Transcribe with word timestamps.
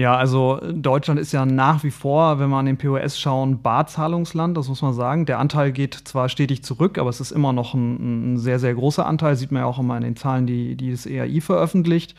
Ja, 0.00 0.16
also 0.16 0.58
Deutschland 0.72 1.20
ist 1.20 1.32
ja 1.32 1.44
nach 1.44 1.84
wie 1.84 1.90
vor, 1.90 2.38
wenn 2.38 2.48
wir 2.48 2.56
an 2.56 2.64
den 2.64 2.78
POS 2.78 3.20
schauen, 3.20 3.60
Barzahlungsland, 3.60 4.56
das 4.56 4.66
muss 4.66 4.80
man 4.80 4.94
sagen. 4.94 5.26
Der 5.26 5.38
Anteil 5.38 5.72
geht 5.72 5.92
zwar 5.92 6.30
stetig 6.30 6.64
zurück, 6.64 6.96
aber 6.96 7.10
es 7.10 7.20
ist 7.20 7.32
immer 7.32 7.52
noch 7.52 7.74
ein, 7.74 8.32
ein 8.32 8.38
sehr, 8.38 8.58
sehr 8.58 8.72
großer 8.72 9.04
Anteil, 9.04 9.36
sieht 9.36 9.52
man 9.52 9.60
ja 9.60 9.66
auch 9.66 9.78
immer 9.78 9.98
in 9.98 10.02
den 10.02 10.16
Zahlen, 10.16 10.46
die, 10.46 10.74
die 10.74 10.90
das 10.90 11.04
EAI 11.04 11.42
veröffentlicht. 11.42 12.14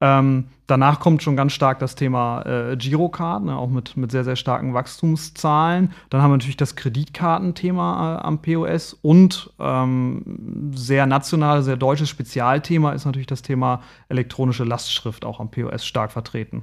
Ähm, 0.00 0.44
danach 0.66 1.00
kommt 1.00 1.22
schon 1.22 1.36
ganz 1.36 1.52
stark 1.52 1.78
das 1.78 1.94
Thema 1.94 2.42
äh, 2.42 2.76
Girocard, 2.76 3.44
ne, 3.44 3.56
auch 3.56 3.68
mit, 3.68 3.96
mit 3.96 4.10
sehr, 4.10 4.24
sehr 4.24 4.36
starken 4.36 4.74
Wachstumszahlen. 4.74 5.92
Dann 6.10 6.22
haben 6.22 6.30
wir 6.30 6.36
natürlich 6.36 6.56
das 6.56 6.76
Kreditkartenthema 6.76 8.16
äh, 8.16 8.26
am 8.26 8.40
POS 8.40 8.94
und 9.02 9.50
ähm, 9.58 10.72
sehr 10.74 11.06
national, 11.06 11.62
sehr 11.62 11.76
deutsches 11.76 12.08
Spezialthema 12.08 12.92
ist 12.92 13.04
natürlich 13.04 13.26
das 13.26 13.42
Thema 13.42 13.82
elektronische 14.08 14.64
Lastschrift 14.64 15.24
auch 15.24 15.40
am 15.40 15.50
POS 15.50 15.84
stark 15.84 16.12
vertreten. 16.12 16.62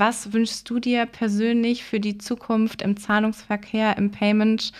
Was 0.00 0.32
wünschst 0.32 0.70
du 0.70 0.78
dir 0.78 1.04
persönlich 1.04 1.84
für 1.84 2.00
die 2.00 2.16
Zukunft 2.16 2.80
im 2.80 2.96
Zahlungsverkehr, 2.96 3.98
im 3.98 4.10
Payment? 4.10 4.72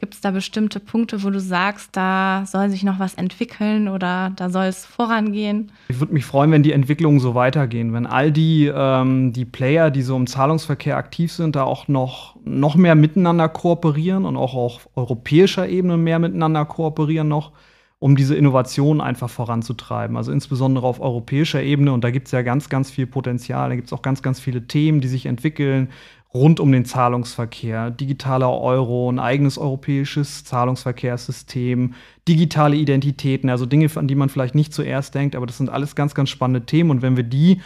Gibt 0.00 0.12
es 0.12 0.20
da 0.20 0.32
bestimmte 0.32 0.80
Punkte, 0.80 1.22
wo 1.22 1.30
du 1.30 1.40
sagst, 1.40 1.96
da 1.96 2.44
soll 2.46 2.68
sich 2.68 2.82
noch 2.82 2.98
was 2.98 3.14
entwickeln 3.14 3.88
oder 3.88 4.32
da 4.36 4.50
soll 4.50 4.66
es 4.66 4.84
vorangehen? 4.84 5.72
Ich 5.88 5.98
würde 5.98 6.12
mich 6.12 6.26
freuen, 6.26 6.50
wenn 6.50 6.62
die 6.62 6.72
Entwicklungen 6.72 7.20
so 7.20 7.34
weitergehen, 7.34 7.85
wenn 7.92 8.06
all 8.06 8.32
die, 8.32 8.70
ähm, 8.74 9.32
die 9.32 9.44
Player, 9.44 9.90
die 9.90 10.02
so 10.02 10.16
im 10.16 10.26
Zahlungsverkehr 10.26 10.96
aktiv 10.96 11.32
sind, 11.32 11.56
da 11.56 11.64
auch 11.64 11.88
noch, 11.88 12.36
noch 12.44 12.76
mehr 12.76 12.94
miteinander 12.94 13.48
kooperieren 13.48 14.24
und 14.24 14.36
auch 14.36 14.54
auf 14.54 14.88
europäischer 14.94 15.68
Ebene 15.68 15.96
mehr 15.96 16.18
miteinander 16.18 16.64
kooperieren 16.64 17.28
noch 17.28 17.52
um 17.98 18.14
diese 18.14 18.36
Innovation 18.36 19.00
einfach 19.00 19.30
voranzutreiben. 19.30 20.16
Also 20.16 20.30
insbesondere 20.30 20.86
auf 20.86 21.00
europäischer 21.00 21.62
Ebene. 21.62 21.92
Und 21.92 22.04
da 22.04 22.10
gibt 22.10 22.28
es 22.28 22.32
ja 22.32 22.42
ganz, 22.42 22.68
ganz 22.68 22.90
viel 22.90 23.06
Potenzial. 23.06 23.70
Da 23.70 23.74
gibt 23.74 23.86
es 23.86 23.92
auch 23.92 24.02
ganz, 24.02 24.22
ganz 24.22 24.38
viele 24.38 24.66
Themen, 24.66 25.00
die 25.00 25.08
sich 25.08 25.24
entwickeln 25.26 25.88
rund 26.32 26.60
um 26.60 26.70
den 26.72 26.84
Zahlungsverkehr. 26.84 27.90
Digitaler 27.90 28.50
Euro, 28.50 29.10
ein 29.10 29.18
eigenes 29.18 29.58
europäisches 29.58 30.44
Zahlungsverkehrssystem, 30.44 31.94
digitale 32.28 32.76
Identitäten, 32.76 33.50
also 33.50 33.66
Dinge, 33.66 33.88
an 33.94 34.08
die 34.08 34.14
man 34.14 34.28
vielleicht 34.28 34.54
nicht 34.54 34.72
zuerst 34.72 35.14
denkt, 35.14 35.36
aber 35.36 35.46
das 35.46 35.58
sind 35.58 35.70
alles 35.70 35.94
ganz, 35.94 36.14
ganz 36.14 36.30
spannende 36.30 36.66
Themen. 36.66 36.90
Und 36.90 37.02
wenn 37.02 37.16
wir 37.16 37.24
die 37.24 37.60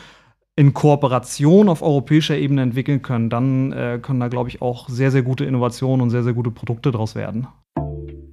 in 0.56 0.74
Kooperation 0.74 1.68
auf 1.68 1.80
europäischer 1.82 2.36
Ebene 2.36 2.62
entwickeln 2.62 3.02
können, 3.02 3.30
dann 3.30 3.72
äh, 3.72 3.98
können 4.02 4.20
da, 4.20 4.28
glaube 4.28 4.48
ich, 4.50 4.60
auch 4.60 4.88
sehr, 4.88 5.10
sehr 5.10 5.22
gute 5.22 5.44
Innovationen 5.44 6.02
und 6.02 6.10
sehr, 6.10 6.22
sehr 6.22 6.34
gute 6.34 6.50
Produkte 6.50 6.90
daraus 6.90 7.14
werden. 7.14 7.46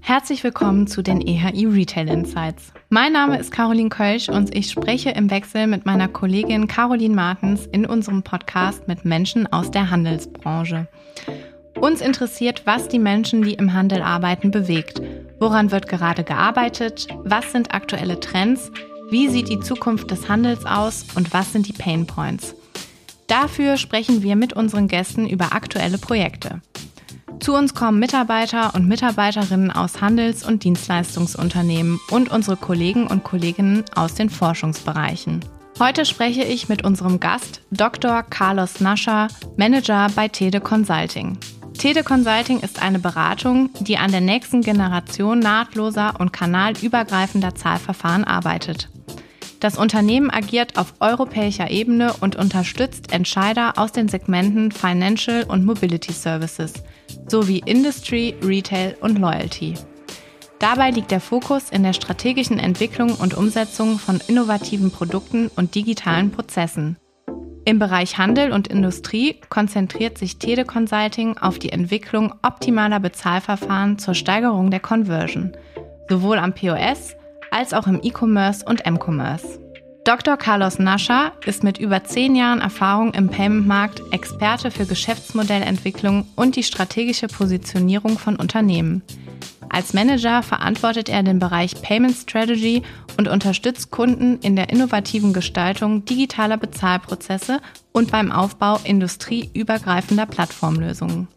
Herzlich 0.08 0.42
willkommen 0.46 0.88
zu 0.88 1.02
den 1.02 1.20
EHI 1.20 1.66
Retail 1.66 2.08
Insights. 2.08 2.72
Mein 2.88 3.12
Name 3.12 3.38
ist 3.40 3.52
Caroline 3.52 3.90
Kölsch 3.90 4.30
und 4.30 4.56
ich 4.56 4.72
spreche 4.72 5.10
im 5.10 5.30
Wechsel 5.30 5.68
mit 5.68 5.86
meiner 5.86 6.08
Kollegin 6.08 6.70
Caroline 6.70 7.14
Martens 7.14 7.66
in 7.66 7.86
unserem 7.86 8.24
Podcast 8.24 8.88
mit 8.88 9.04
Menschen 9.04 9.52
aus 9.52 9.70
der 9.70 9.90
Handelsbranche. 9.90 10.88
Uns 11.78 12.00
interessiert, 12.00 12.62
was 12.64 12.88
die 12.88 13.00
Menschen, 13.00 13.42
die 13.42 13.56
im 13.56 13.74
Handel 13.74 14.02
arbeiten, 14.02 14.50
bewegt. 14.50 15.02
Woran 15.42 15.72
wird 15.72 15.90
gerade 15.90 16.24
gearbeitet? 16.24 17.10
Was 17.26 17.52
sind 17.52 17.74
aktuelle 17.74 18.18
Trends? 18.22 18.72
Wie 19.10 19.28
sieht 19.28 19.50
die 19.50 19.60
Zukunft 19.60 20.10
des 20.10 20.30
Handels 20.30 20.66
aus 20.66 21.06
und 21.16 21.34
was 21.34 21.52
sind 21.52 21.68
die 21.68 21.74
Pain 21.74 22.08
Points? 22.08 22.56
Dafür 23.28 23.76
sprechen 23.76 24.24
wir 24.24 24.38
mit 24.38 24.54
unseren 24.54 24.88
Gästen 24.88 25.28
über 25.28 25.52
aktuelle 25.52 25.98
Projekte. 25.98 26.62
Zu 27.40 27.54
uns 27.54 27.76
kommen 27.76 28.00
Mitarbeiter 28.00 28.74
und 28.74 28.88
Mitarbeiterinnen 28.88 29.72
aus 29.72 30.02
Handels- 30.02 30.44
und 30.44 30.64
Dienstleistungsunternehmen 30.64 32.00
und 32.10 32.30
unsere 32.30 32.58
Kollegen 32.58 33.08
und 33.08 33.24
Kolleginnen 33.24 33.86
aus 33.96 34.16
den 34.16 34.30
Forschungsbereichen. 34.30 35.46
Heute 35.80 36.06
spreche 36.06 36.44
ich 36.44 36.68
mit 36.68 36.84
unserem 36.84 37.20
Gast 37.20 37.62
Dr. 37.70 38.24
Carlos 38.24 38.80
Nascher, 38.80 39.28
Manager 39.56 40.08
bei 40.16 40.28
Tede 40.28 40.60
Consulting. 40.60 41.38
Tede 41.78 42.04
Consulting 42.04 42.60
ist 42.62 42.82
eine 42.82 42.98
Beratung, 42.98 43.70
die 43.82 43.98
an 43.98 44.12
der 44.12 44.22
nächsten 44.22 44.62
Generation 44.62 45.38
nahtloser 45.38 46.20
und 46.20 46.34
kanalübergreifender 46.34 47.54
Zahlverfahren 47.54 48.24
arbeitet. 48.24 48.90
Das 49.60 49.78
Unternehmen 49.78 50.32
agiert 50.32 50.78
auf 50.78 50.96
europäischer 51.00 51.70
Ebene 51.70 52.14
und 52.20 52.36
unterstützt 52.36 53.12
Entscheider 53.12 53.74
aus 53.78 53.92
den 53.92 54.08
Segmenten 54.08 54.72
Financial 54.72 55.44
und 55.44 55.66
Mobility 55.66 56.14
Services 56.14 56.74
sowie 57.28 57.62
Industry, 57.66 58.36
Retail 58.44 58.96
und 59.02 59.20
Loyalty. 59.20 59.76
Dabei 60.60 60.90
liegt 60.90 61.12
der 61.12 61.20
Fokus 61.20 61.70
in 61.70 61.84
der 61.84 61.94
strategischen 61.94 62.58
Entwicklung 62.58 63.12
und 63.12 63.36
Umsetzung 63.36 64.00
von 64.00 64.20
innovativen 64.28 64.90
Produkten 64.90 65.50
und 65.56 65.76
digitalen 65.76 66.32
Prozessen. 66.32 66.98
Im 67.64 67.80
Bereich 67.80 68.18
Handel 68.18 68.54
und 68.54 68.70
Industrie 68.70 69.42
konzentriert 69.50 70.18
sich 70.18 70.40
Tele 70.40 70.64
Consulting 70.64 71.38
auf 71.38 71.60
die 71.60 71.72
Entwicklung 71.72 72.34
optimaler 72.42 73.00
Bezahlverfahren 73.00 74.00
zur 74.00 74.14
Steigerung 74.14 74.72
der 74.72 74.80
Conversion, 74.80 75.52
sowohl 76.10 76.38
am 76.38 76.54
POS 76.54 77.16
als 77.52 77.74
auch 77.74 77.86
im 77.86 78.00
E-Commerce 78.02 78.64
und 78.66 78.86
M-Commerce. 78.86 79.67
Dr. 80.08 80.38
Carlos 80.38 80.80
Nascher 80.80 81.34
ist 81.46 81.66
mit 81.66 81.80
über 81.80 82.06
zehn 82.06 82.34
Jahren 82.34 82.62
Erfahrung 82.62 83.14
im 83.14 83.28
Payment-Markt 83.28 84.02
Experte 84.14 84.72
für 84.72 84.86
Geschäftsmodellentwicklung 84.86 86.26
und 86.38 86.56
die 86.56 86.64
strategische 86.64 87.28
Positionierung 87.28 88.18
von 88.18 88.38
Unternehmen. 88.38 89.04
Als 89.68 89.92
Manager 89.92 90.44
verantwortet 90.44 91.10
er 91.10 91.24
den 91.24 91.40
Bereich 91.40 91.82
Payment 91.82 92.16
Strategy 92.16 92.84
und 93.18 93.28
unterstützt 93.28 93.92
Kunden 93.92 94.40
in 94.40 94.56
der 94.56 94.70
innovativen 94.70 95.34
Gestaltung 95.34 96.06
digitaler 96.06 96.56
Bezahlprozesse 96.56 97.60
und 97.92 98.10
beim 98.10 98.32
Aufbau 98.32 98.80
industrieübergreifender 98.86 100.26
Plattformlösungen. 100.26 101.28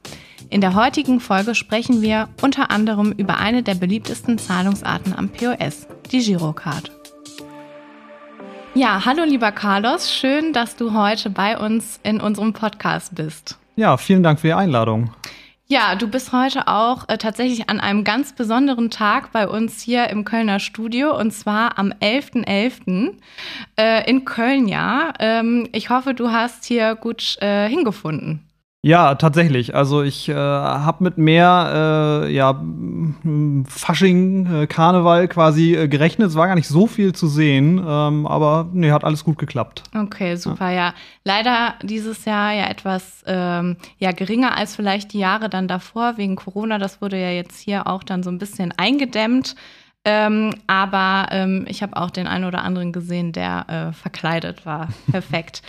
In 0.48 0.60
der 0.60 0.76
heutigen 0.76 1.18
Folge 1.18 1.56
sprechen 1.56 2.02
wir 2.02 2.28
unter 2.40 2.70
anderem 2.70 3.10
über 3.10 3.38
eine 3.38 3.64
der 3.64 3.74
beliebtesten 3.74 4.38
Zahlungsarten 4.38 5.12
am 5.12 5.28
POS, 5.28 5.88
die 6.12 6.20
Girocard. 6.20 6.99
Ja, 8.74 9.04
hallo 9.04 9.24
lieber 9.24 9.50
Carlos, 9.50 10.14
schön, 10.14 10.52
dass 10.52 10.76
du 10.76 10.94
heute 10.94 11.28
bei 11.28 11.58
uns 11.58 11.98
in 12.04 12.20
unserem 12.20 12.52
Podcast 12.52 13.16
bist. 13.16 13.58
Ja, 13.74 13.96
vielen 13.96 14.22
Dank 14.22 14.38
für 14.38 14.46
die 14.46 14.52
Einladung. 14.52 15.12
Ja, 15.66 15.96
du 15.96 16.08
bist 16.08 16.32
heute 16.32 16.68
auch 16.68 17.08
äh, 17.08 17.18
tatsächlich 17.18 17.68
an 17.68 17.80
einem 17.80 18.04
ganz 18.04 18.32
besonderen 18.32 18.90
Tag 18.90 19.32
bei 19.32 19.48
uns 19.48 19.82
hier 19.82 20.08
im 20.10 20.24
Kölner 20.24 20.60
Studio 20.60 21.18
und 21.18 21.32
zwar 21.32 21.78
am 21.78 21.92
11.11. 22.00 22.44
.11., 22.46 23.12
äh, 23.76 24.08
in 24.08 24.24
Köln, 24.24 24.68
ja. 24.68 25.12
Ähm, 25.18 25.68
ich 25.72 25.90
hoffe, 25.90 26.14
du 26.14 26.30
hast 26.30 26.64
hier 26.64 26.94
gut 26.94 27.38
äh, 27.40 27.68
hingefunden. 27.68 28.49
Ja, 28.82 29.14
tatsächlich. 29.14 29.74
Also 29.74 30.02
ich 30.02 30.30
äh, 30.30 30.34
habe 30.34 31.04
mit 31.04 31.18
mehr 31.18 32.24
äh, 32.24 32.32
ja, 32.32 32.64
Fasching, 33.68 34.62
äh, 34.62 34.66
Karneval 34.66 35.28
quasi 35.28 35.74
äh, 35.74 35.86
gerechnet. 35.86 36.28
Es 36.28 36.34
war 36.34 36.46
gar 36.46 36.54
nicht 36.54 36.68
so 36.68 36.86
viel 36.86 37.14
zu 37.14 37.26
sehen, 37.28 37.76
ähm, 37.86 38.26
aber 38.26 38.70
nee, 38.72 38.90
hat 38.90 39.04
alles 39.04 39.22
gut 39.22 39.36
geklappt. 39.36 39.82
Okay, 39.94 40.36
super, 40.36 40.70
ja. 40.70 40.76
ja. 40.76 40.94
Leider 41.24 41.74
dieses 41.82 42.24
Jahr 42.24 42.54
ja 42.54 42.70
etwas 42.70 43.22
ähm, 43.26 43.76
ja, 43.98 44.12
geringer 44.12 44.56
als 44.56 44.76
vielleicht 44.76 45.12
die 45.12 45.18
Jahre 45.18 45.50
dann 45.50 45.68
davor 45.68 46.16
wegen 46.16 46.36
Corona. 46.36 46.78
Das 46.78 47.02
wurde 47.02 47.20
ja 47.20 47.30
jetzt 47.30 47.60
hier 47.60 47.86
auch 47.86 48.02
dann 48.02 48.22
so 48.22 48.30
ein 48.30 48.38
bisschen 48.38 48.72
eingedämmt. 48.78 49.56
Ähm, 50.06 50.54
aber 50.66 51.28
ähm, 51.30 51.66
ich 51.68 51.82
habe 51.82 51.98
auch 51.98 52.10
den 52.10 52.26
einen 52.26 52.46
oder 52.46 52.62
anderen 52.64 52.92
gesehen, 52.92 53.32
der 53.32 53.66
äh, 53.68 53.92
verkleidet 53.92 54.64
war. 54.64 54.88
Perfekt. 55.10 55.60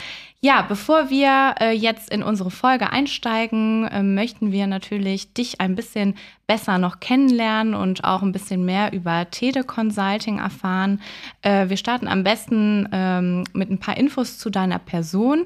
Ja, 0.43 0.63
bevor 0.63 1.11
wir 1.11 1.53
äh, 1.59 1.71
jetzt 1.71 2.09
in 2.09 2.23
unsere 2.23 2.49
Folge 2.49 2.91
einsteigen, 2.91 3.85
äh, 3.85 4.01
möchten 4.01 4.51
wir 4.51 4.65
natürlich 4.65 5.33
dich 5.33 5.61
ein 5.61 5.75
bisschen 5.75 6.15
besser 6.47 6.79
noch 6.79 6.99
kennenlernen 6.99 7.75
und 7.75 8.03
auch 8.03 8.23
ein 8.23 8.31
bisschen 8.31 8.65
mehr 8.65 8.91
über 8.91 9.29
Tede 9.29 9.63
Consulting 9.63 10.39
erfahren. 10.39 10.99
Äh, 11.43 11.69
wir 11.69 11.77
starten 11.77 12.07
am 12.07 12.23
besten 12.23 12.89
ähm, 12.91 13.43
mit 13.53 13.69
ein 13.69 13.77
paar 13.77 13.97
Infos 13.97 14.39
zu 14.39 14.49
deiner 14.49 14.79
Person. 14.79 15.45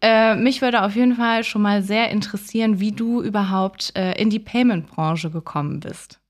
Äh, 0.00 0.36
mich 0.36 0.62
würde 0.62 0.84
auf 0.84 0.94
jeden 0.94 1.16
Fall 1.16 1.42
schon 1.42 1.62
mal 1.62 1.82
sehr 1.82 2.10
interessieren, 2.12 2.78
wie 2.78 2.92
du 2.92 3.22
überhaupt 3.22 3.96
äh, 3.96 4.12
in 4.12 4.30
die 4.30 4.38
Payment-Branche 4.38 5.32
gekommen 5.32 5.80
bist. 5.80 6.20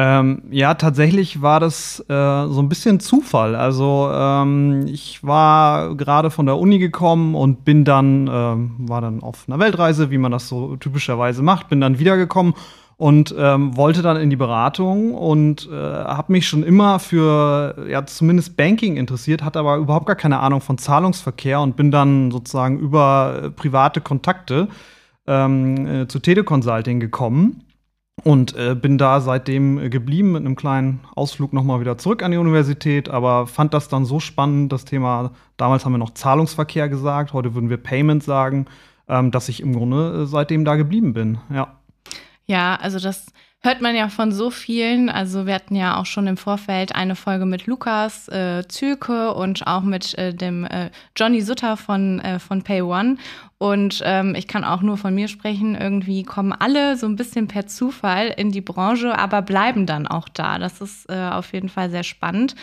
Ähm, 0.00 0.42
ja, 0.52 0.74
tatsächlich 0.74 1.42
war 1.42 1.58
das 1.58 1.98
äh, 2.08 2.46
so 2.46 2.60
ein 2.62 2.68
bisschen 2.68 3.00
Zufall. 3.00 3.56
Also 3.56 4.08
ähm, 4.14 4.86
ich 4.86 5.24
war 5.24 5.96
gerade 5.96 6.30
von 6.30 6.46
der 6.46 6.56
Uni 6.56 6.78
gekommen 6.78 7.34
und 7.34 7.64
bin 7.64 7.84
dann, 7.84 8.28
äh, 8.28 8.30
war 8.88 9.00
dann 9.00 9.24
auf 9.24 9.46
einer 9.48 9.58
Weltreise, 9.58 10.12
wie 10.12 10.18
man 10.18 10.30
das 10.30 10.46
so 10.46 10.76
typischerweise 10.76 11.42
macht, 11.42 11.68
bin 11.68 11.80
dann 11.80 11.98
wiedergekommen 11.98 12.54
und 12.96 13.34
ähm, 13.36 13.76
wollte 13.76 14.02
dann 14.02 14.16
in 14.18 14.30
die 14.30 14.36
Beratung 14.36 15.14
und 15.14 15.68
äh, 15.68 15.74
habe 15.74 16.30
mich 16.30 16.46
schon 16.46 16.62
immer 16.62 17.00
für 17.00 17.84
ja 17.90 18.06
zumindest 18.06 18.56
Banking 18.56 18.96
interessiert, 18.98 19.42
hatte 19.42 19.58
aber 19.58 19.78
überhaupt 19.78 20.06
gar 20.06 20.14
keine 20.14 20.38
Ahnung 20.38 20.60
von 20.60 20.78
Zahlungsverkehr 20.78 21.60
und 21.60 21.74
bin 21.74 21.90
dann 21.90 22.30
sozusagen 22.30 22.78
über 22.78 23.40
äh, 23.42 23.50
private 23.50 24.00
Kontakte 24.00 24.68
ähm, 25.26 25.86
äh, 25.88 26.06
zu 26.06 26.20
Teleconsulting 26.20 27.00
gekommen 27.00 27.64
und 28.24 28.56
äh, 28.56 28.74
bin 28.74 28.98
da 28.98 29.20
seitdem 29.20 29.78
äh, 29.78 29.88
geblieben 29.88 30.32
mit 30.32 30.44
einem 30.44 30.56
kleinen 30.56 31.00
Ausflug 31.14 31.52
nochmal 31.52 31.80
wieder 31.80 31.98
zurück 31.98 32.22
an 32.22 32.30
die 32.30 32.36
Universität, 32.36 33.08
aber 33.08 33.46
fand 33.46 33.74
das 33.74 33.88
dann 33.88 34.04
so 34.04 34.20
spannend, 34.20 34.72
das 34.72 34.84
Thema, 34.84 35.32
damals 35.56 35.84
haben 35.84 35.92
wir 35.92 35.98
noch 35.98 36.14
Zahlungsverkehr 36.14 36.88
gesagt, 36.88 37.32
heute 37.32 37.54
würden 37.54 37.70
wir 37.70 37.76
Payment 37.76 38.22
sagen, 38.22 38.66
ähm, 39.08 39.30
dass 39.30 39.48
ich 39.48 39.60
im 39.60 39.74
Grunde 39.74 40.22
äh, 40.22 40.26
seitdem 40.26 40.64
da 40.64 40.76
geblieben 40.76 41.12
bin, 41.12 41.38
ja. 41.52 41.74
Ja, 42.46 42.76
also 42.76 42.98
das 42.98 43.26
hört 43.60 43.80
man 43.80 43.94
ja 43.94 44.08
von 44.08 44.32
so 44.32 44.50
vielen. 44.50 45.08
Also 45.08 45.46
wir 45.46 45.54
hatten 45.54 45.74
ja 45.74 45.98
auch 45.98 46.06
schon 46.06 46.26
im 46.26 46.36
Vorfeld 46.36 46.94
eine 46.94 47.14
Folge 47.14 47.44
mit 47.46 47.66
Lukas 47.66 48.28
äh, 48.28 48.66
Zülke 48.68 49.34
und 49.34 49.66
auch 49.66 49.82
mit 49.82 50.16
äh, 50.16 50.32
dem 50.32 50.64
äh, 50.64 50.90
Johnny 51.16 51.42
Sutter 51.42 51.76
von, 51.76 52.20
äh, 52.20 52.38
von 52.38 52.62
Pay 52.62 52.82
One. 52.82 53.16
Und 53.58 54.02
ähm, 54.04 54.36
ich 54.36 54.46
kann 54.46 54.62
auch 54.62 54.82
nur 54.82 54.96
von 54.96 55.12
mir 55.12 55.26
sprechen, 55.26 55.74
irgendwie 55.74 56.22
kommen 56.22 56.52
alle 56.52 56.96
so 56.96 57.06
ein 57.06 57.16
bisschen 57.16 57.48
per 57.48 57.66
Zufall 57.66 58.28
in 58.28 58.52
die 58.52 58.60
Branche, 58.60 59.18
aber 59.18 59.42
bleiben 59.42 59.84
dann 59.84 60.06
auch 60.06 60.28
da. 60.28 60.60
Das 60.60 60.80
ist 60.80 61.10
äh, 61.10 61.28
auf 61.30 61.52
jeden 61.52 61.68
Fall 61.68 61.90
sehr 61.90 62.04
spannend. 62.04 62.54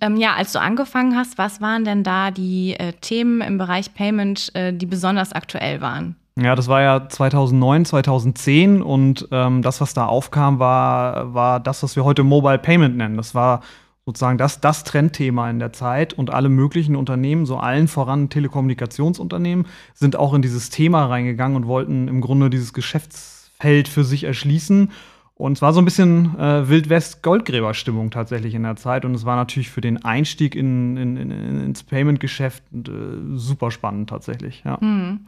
Ähm, 0.00 0.16
ja, 0.16 0.34
als 0.34 0.52
du 0.52 0.60
angefangen 0.60 1.16
hast, 1.16 1.38
was 1.38 1.60
waren 1.60 1.84
denn 1.84 2.04
da 2.04 2.30
die 2.30 2.74
äh, 2.78 2.92
Themen 2.92 3.40
im 3.40 3.58
Bereich 3.58 3.94
Payment, 3.94 4.54
äh, 4.54 4.72
die 4.72 4.86
besonders 4.86 5.32
aktuell 5.32 5.80
waren? 5.80 6.14
Ja, 6.40 6.54
das 6.54 6.68
war 6.68 6.82
ja 6.82 7.08
2009, 7.08 7.84
2010 7.84 8.82
und 8.82 9.28
ähm, 9.32 9.62
das, 9.62 9.80
was 9.80 9.94
da 9.94 10.06
aufkam, 10.06 10.60
war, 10.60 11.34
war 11.34 11.58
das, 11.60 11.82
was 11.82 11.96
wir 11.96 12.04
heute 12.04 12.22
Mobile 12.22 12.58
Payment 12.58 12.96
nennen. 12.96 13.16
Das 13.16 13.34
war 13.34 13.60
sozusagen 14.06 14.38
das, 14.38 14.60
das 14.60 14.84
Trendthema 14.84 15.48
in 15.48 15.58
der 15.58 15.72
Zeit 15.72 16.12
und 16.12 16.30
alle 16.30 16.48
möglichen 16.48 16.94
Unternehmen, 16.94 17.46
so 17.46 17.56
allen 17.56 17.88
voran 17.88 18.28
Telekommunikationsunternehmen, 18.28 19.66
sind 19.94 20.16
auch 20.16 20.34
in 20.34 20.42
dieses 20.42 20.70
Thema 20.70 21.06
reingegangen 21.06 21.56
und 21.56 21.66
wollten 21.66 22.08
im 22.08 22.20
Grunde 22.20 22.50
dieses 22.50 22.72
Geschäftsfeld 22.74 23.88
für 23.88 24.04
sich 24.04 24.24
erschließen. 24.24 24.90
Und 25.36 25.52
es 25.52 25.62
war 25.62 25.72
so 25.72 25.80
ein 25.80 25.84
bisschen 25.84 26.38
äh, 26.38 26.68
Wildwest-Goldgräber-Stimmung 26.68 28.10
tatsächlich 28.10 28.54
in 28.54 28.62
der 28.62 28.76
Zeit. 28.76 29.04
Und 29.04 29.14
es 29.14 29.24
war 29.24 29.34
natürlich 29.34 29.68
für 29.68 29.80
den 29.80 30.04
Einstieg 30.04 30.54
in, 30.54 30.96
in, 30.96 31.16
in, 31.16 31.30
ins 31.64 31.82
Payment-Geschäft 31.82 32.62
äh, 32.72 32.90
super 33.34 33.70
spannend 33.70 34.10
tatsächlich. 34.10 34.62
Ja. 34.64 34.80
Hm. 34.80 35.26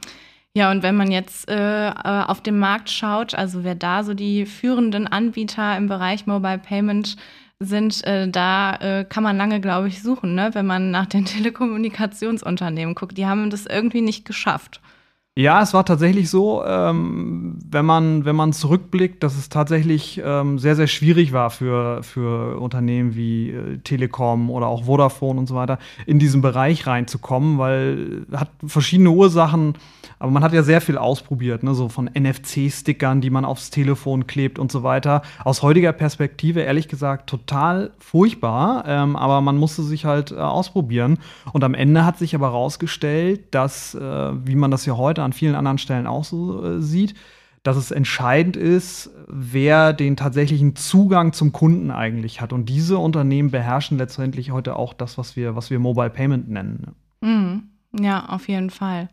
Ja, 0.55 0.71
und 0.71 0.83
wenn 0.83 0.97
man 0.97 1.11
jetzt 1.11 1.51
äh, 1.51 1.89
äh, 1.89 1.93
auf 1.93 2.41
den 2.41 2.59
Markt 2.59 2.89
schaut, 2.89 3.35
also 3.35 3.65
wer 3.65 3.75
da 3.75 4.05
so 4.05 4.15
die 4.15 4.47
führenden 4.47 5.07
Anbieter 5.07 5.77
im 5.77 5.87
Bereich 5.87 6.27
Mobile 6.27 6.59
Payment 6.59 7.17
sind, 7.59 8.05
äh, 8.05 8.29
da 8.29 8.77
äh, 8.77 9.05
kann 9.05 9.23
man 9.23 9.37
lange, 9.37 9.61
glaube 9.61 9.89
ich, 9.89 10.03
suchen, 10.03 10.35
ne? 10.35 10.51
wenn 10.53 10.67
man 10.67 10.91
nach 10.91 11.07
den 11.07 11.25
Telekommunikationsunternehmen 11.27 12.95
guckt. 12.95 13.17
Die 13.17 13.27
haben 13.27 13.51
das 13.51 13.67
irgendwie 13.67 14.03
nicht 14.03 14.25
geschafft. 14.25 14.81
Ja, 15.39 15.61
es 15.61 15.75
war 15.75 15.85
tatsächlich 15.85 16.31
so, 16.31 16.65
ähm, 16.65 17.59
wenn, 17.69 17.85
man, 17.85 18.25
wenn 18.25 18.35
man 18.35 18.55
zurückblickt, 18.55 19.23
dass 19.23 19.37
es 19.37 19.51
tatsächlich 19.51 20.19
ähm, 20.25 20.59
sehr, 20.59 20.77
sehr 20.77 20.87
schwierig 20.87 21.35
war 21.35 21.51
für, 21.51 22.03
für 22.03 22.59
Unternehmen 22.59 23.15
wie 23.17 23.51
äh, 23.51 23.77
Telekom 23.85 24.49
oder 24.49 24.67
auch 24.67 24.85
Vodafone 24.85 25.39
und 25.39 25.47
so 25.47 25.55
weiter, 25.55 25.79
in 26.07 26.19
diesen 26.19 26.41
Bereich 26.41 26.87
reinzukommen, 26.87 27.59
weil 27.59 28.25
hat 28.33 28.49
verschiedene 28.65 29.11
Ursachen, 29.11 29.75
aber 30.19 30.31
man 30.31 30.43
hat 30.43 30.55
ja 30.55 30.63
sehr 30.63 30.81
viel 30.81 30.97
ausprobiert, 30.97 31.63
ne? 31.63 31.75
so 31.75 31.91
von 31.91 32.09
NFC-Stickern, 32.15 33.21
die 33.21 33.29
man 33.29 33.45
aufs 33.45 33.69
Telefon 33.69 34.27
klebt 34.27 34.59
und 34.59 34.73
so 34.73 34.83
weiter. 34.83 35.21
Aus 35.45 35.63
heutiger 35.63 35.93
Perspektive, 35.93 36.61
ehrlich 36.61 36.89
gesagt, 36.89 37.29
total 37.29 37.91
furchtbar, 37.99 38.85
ähm, 38.87 39.17
aber 39.17 39.43
man 39.43 39.59
musste 39.59 39.83
sich 39.83 40.07
halt 40.07 40.33
äh, 40.33 40.37
ausprobieren. 40.37 41.19
Und 41.53 41.63
am 41.65 41.75
Ende 41.75 42.07
hat 42.07 42.17
sich 42.19 42.35
aber 42.35 42.47
herausgestellt, 42.47 43.43
dass, 43.51 43.95
äh, 43.95 44.01
wie 44.01 44.57
man 44.57 44.71
das 44.71 44.87
ja 44.87 44.97
heute 44.97 45.26
an 45.27 45.35
vielen 45.35 45.55
anderen 45.55 45.79
Stellen 45.79 46.07
auch 46.07 46.25
so 46.25 46.65
äh, 46.65 46.81
sieht, 46.81 47.15
dass 47.63 47.77
es 47.77 47.91
entscheidend 47.91 48.57
ist, 48.57 49.11
wer 49.27 49.93
den 49.93 50.17
tatsächlichen 50.17 50.77
Zugang 50.77 51.33
zum 51.33 51.53
Kunden 51.53 51.91
eigentlich 51.91 52.41
hat. 52.41 52.53
Und 52.53 52.69
diese 52.69 52.99
Unternehmen 52.99 53.51
beherrschen 53.51 53.99
letztendlich 53.99 54.53
heute 54.53 54.77
auch 54.77 54.95
das, 54.95 55.19
was 55.19 55.37
wir, 55.37 55.57
was 55.57 55.71
wir 55.71 55.79
Mobile 55.79 56.11
Payment 56.11 56.49
nennen. 56.49 56.95
Mhm. 57.21 57.65
Ja, 57.99 58.27
auf 58.27 58.49
jeden 58.49 58.71
Fall. 58.71 59.09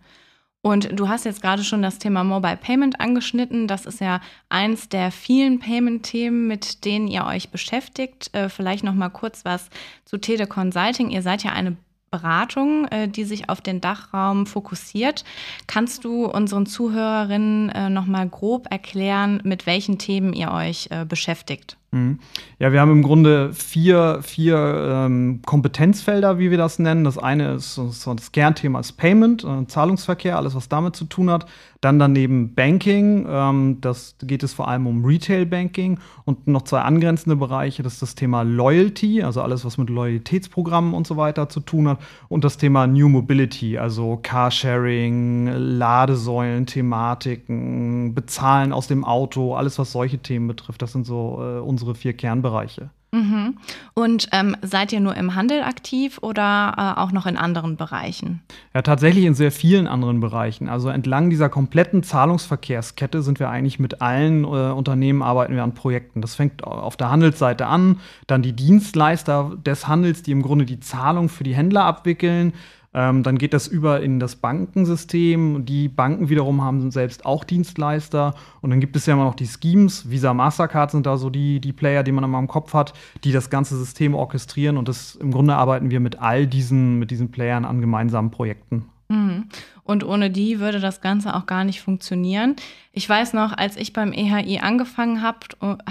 Und 0.61 0.97
du 0.97 1.09
hast 1.09 1.25
jetzt 1.25 1.41
gerade 1.41 1.63
schon 1.63 1.81
das 1.81 1.99
Thema 1.99 2.23
Mobile 2.23 2.55
Payment 2.55 3.01
angeschnitten. 3.01 3.67
Das 3.67 3.85
ist 3.85 3.99
ja 3.99 4.21
eins 4.47 4.87
der 4.87 5.11
vielen 5.11 5.59
Payment-Themen, 5.59 6.47
mit 6.47 6.85
denen 6.85 7.09
ihr 7.09 7.25
euch 7.25 7.49
beschäftigt. 7.49 8.33
Äh, 8.33 8.47
vielleicht 8.47 8.85
noch 8.85 8.93
mal 8.93 9.09
kurz 9.09 9.43
was 9.43 9.69
zu 10.05 10.17
Teleconsulting. 10.17 11.09
Ihr 11.09 11.21
seid 11.21 11.43
ja 11.43 11.51
eine 11.51 11.75
Beratung, 12.13 12.85
äh, 12.89 13.07
die 13.07 13.23
sich 13.23 13.49
auf 13.49 13.59
den 13.59 13.81
Dachraum 13.81 14.45
fokussiert. 14.45 15.23
Kannst 15.65 16.05
du 16.05 16.25
unseren 16.25 16.67
Zuhörerinnen 16.67 17.69
äh, 17.69 17.89
noch 17.89 18.05
mal 18.05 18.29
grob 18.29 18.67
erklären, 18.69 19.41
mit 19.43 19.65
welchen 19.65 19.97
Themen 19.97 20.33
ihr 20.33 20.51
euch 20.51 20.89
äh, 20.91 21.05
beschäftigt? 21.05 21.75
Mhm. 21.93 22.19
Ja, 22.57 22.71
wir 22.71 22.81
haben 22.81 22.91
im 22.91 23.03
Grunde 23.03 23.53
vier, 23.53 24.19
vier 24.23 24.57
ähm, 24.57 25.41
Kompetenzfelder, 25.45 26.39
wie 26.39 26.49
wir 26.49 26.57
das 26.57 26.79
nennen. 26.79 27.03
Das 27.03 27.19
eine 27.19 27.53
ist 27.53 27.75
so 27.75 28.13
das 28.15 28.31
Kernthema 28.31 28.79
ist 28.79 28.93
Payment, 28.93 29.43
äh, 29.43 29.67
Zahlungsverkehr, 29.67 30.35
alles, 30.35 30.55
was 30.55 30.69
damit 30.69 30.95
zu 30.95 31.05
tun 31.05 31.29
hat. 31.29 31.45
Dann 31.81 31.99
daneben 31.99 32.55
Banking, 32.55 33.27
ähm, 33.29 33.77
das 33.81 34.15
geht 34.23 34.41
es 34.41 34.53
vor 34.53 34.69
allem 34.69 34.87
um 34.87 35.03
Retail 35.03 35.45
Banking 35.45 35.99
und 36.23 36.47
noch 36.47 36.61
zwei 36.61 36.79
angrenzende 36.79 37.35
Bereiche, 37.35 37.83
das 37.83 37.93
ist 37.93 38.01
das 38.01 38.15
Thema 38.15 38.43
Loyalty, 38.43 39.21
also 39.21 39.41
alles, 39.41 39.65
was 39.65 39.77
mit 39.77 39.89
Loyalitätsprogrammen 39.89 40.93
und 40.93 41.05
so 41.05 41.17
weiter 41.17 41.49
zu 41.49 41.59
tun 41.59 41.89
hat. 41.89 41.99
Und 42.29 42.45
das 42.45 42.57
Thema 42.57 42.87
New 42.87 43.09
Mobility, 43.09 43.77
also 43.77 44.17
Carsharing, 44.23 45.47
Ladesäulen, 45.47 46.65
Thematiken, 46.65 48.15
Bezahlen 48.15 48.71
aus 48.71 48.87
dem 48.87 49.03
Auto, 49.03 49.55
alles, 49.55 49.77
was 49.77 49.91
solche 49.91 50.19
Themen 50.19 50.47
betrifft. 50.47 50.81
Das 50.81 50.93
sind 50.93 51.05
so 51.05 51.37
äh, 51.41 51.59
unsere 51.59 51.82
unsere 51.83 51.95
vier 51.95 52.13
Kernbereiche. 52.13 52.89
Mhm. 53.11 53.57
Und 53.93 54.27
ähm, 54.31 54.57
seid 54.63 54.91
ihr 54.91 54.99
nur 54.99 55.15
im 55.15 55.35
Handel 55.35 55.61
aktiv 55.61 56.17
oder 56.21 56.73
äh, 56.77 56.99
auch 56.99 57.11
noch 57.11 57.27
in 57.27 57.37
anderen 57.37 57.77
Bereichen? 57.77 58.41
Ja, 58.73 58.81
tatsächlich 58.81 59.25
in 59.25 59.35
sehr 59.35 59.51
vielen 59.51 59.87
anderen 59.87 60.19
Bereichen. 60.19 60.67
Also 60.67 60.89
entlang 60.89 61.29
dieser 61.29 61.47
kompletten 61.47 62.01
Zahlungsverkehrskette 62.01 63.21
sind 63.21 63.39
wir 63.39 63.49
eigentlich 63.49 63.77
mit 63.77 64.01
allen 64.01 64.45
äh, 64.45 64.47
Unternehmen 64.47 65.21
arbeiten 65.21 65.53
wir 65.53 65.61
an 65.61 65.75
Projekten. 65.75 66.21
Das 66.21 66.33
fängt 66.33 66.63
auf 66.63 66.97
der 66.97 67.11
Handelsseite 67.11 67.67
an, 67.67 67.99
dann 68.25 68.41
die 68.41 68.53
Dienstleister 68.53 69.57
des 69.63 69.87
Handels, 69.87 70.23
die 70.23 70.31
im 70.31 70.41
Grunde 70.41 70.65
die 70.65 70.79
Zahlung 70.79 71.29
für 71.29 71.43
die 71.43 71.53
Händler 71.53 71.83
abwickeln. 71.83 72.53
Ähm, 72.93 73.23
dann 73.23 73.37
geht 73.37 73.53
das 73.53 73.67
über 73.67 74.01
in 74.01 74.19
das 74.19 74.35
Bankensystem. 74.35 75.65
Die 75.65 75.89
Banken 75.89 76.29
wiederum 76.29 76.61
haben 76.63 76.91
selbst 76.91 77.25
auch 77.25 77.43
Dienstleister. 77.43 78.35
Und 78.61 78.69
dann 78.69 78.79
gibt 78.79 78.95
es 78.95 79.05
ja 79.05 79.13
immer 79.13 79.23
noch 79.23 79.35
die 79.35 79.47
Schemes. 79.47 80.09
Visa, 80.09 80.33
Mastercard 80.33 80.91
sind 80.91 81.05
da 81.05 81.17
so 81.17 81.29
die, 81.29 81.59
die 81.59 81.73
Player, 81.73 82.03
die 82.03 82.11
man 82.11 82.23
immer 82.23 82.39
im 82.39 82.47
Kopf 82.47 82.73
hat, 82.73 82.93
die 83.23 83.31
das 83.31 83.49
ganze 83.49 83.77
System 83.77 84.13
orchestrieren. 84.13 84.77
Und 84.77 84.87
das, 84.87 85.15
im 85.15 85.31
Grunde 85.31 85.55
arbeiten 85.55 85.89
wir 85.89 85.99
mit 85.99 86.19
all 86.19 86.45
diesen, 86.45 86.99
mit 86.99 87.09
diesen 87.09 87.31
Playern 87.31 87.65
an 87.65 87.81
gemeinsamen 87.81 88.29
Projekten. 88.29 88.85
Mhm. 89.09 89.45
Und 89.83 90.03
ohne 90.05 90.29
die 90.29 90.59
würde 90.59 90.79
das 90.79 91.01
Ganze 91.01 91.35
auch 91.35 91.45
gar 91.45 91.63
nicht 91.63 91.81
funktionieren. 91.81 92.55
Ich 92.93 93.07
weiß 93.07 93.33
noch, 93.33 93.57
als 93.57 93.75
ich 93.75 93.91
beim 93.91 94.13
EHI 94.13 94.59
angefangen 94.59 95.21
habe 95.21 95.39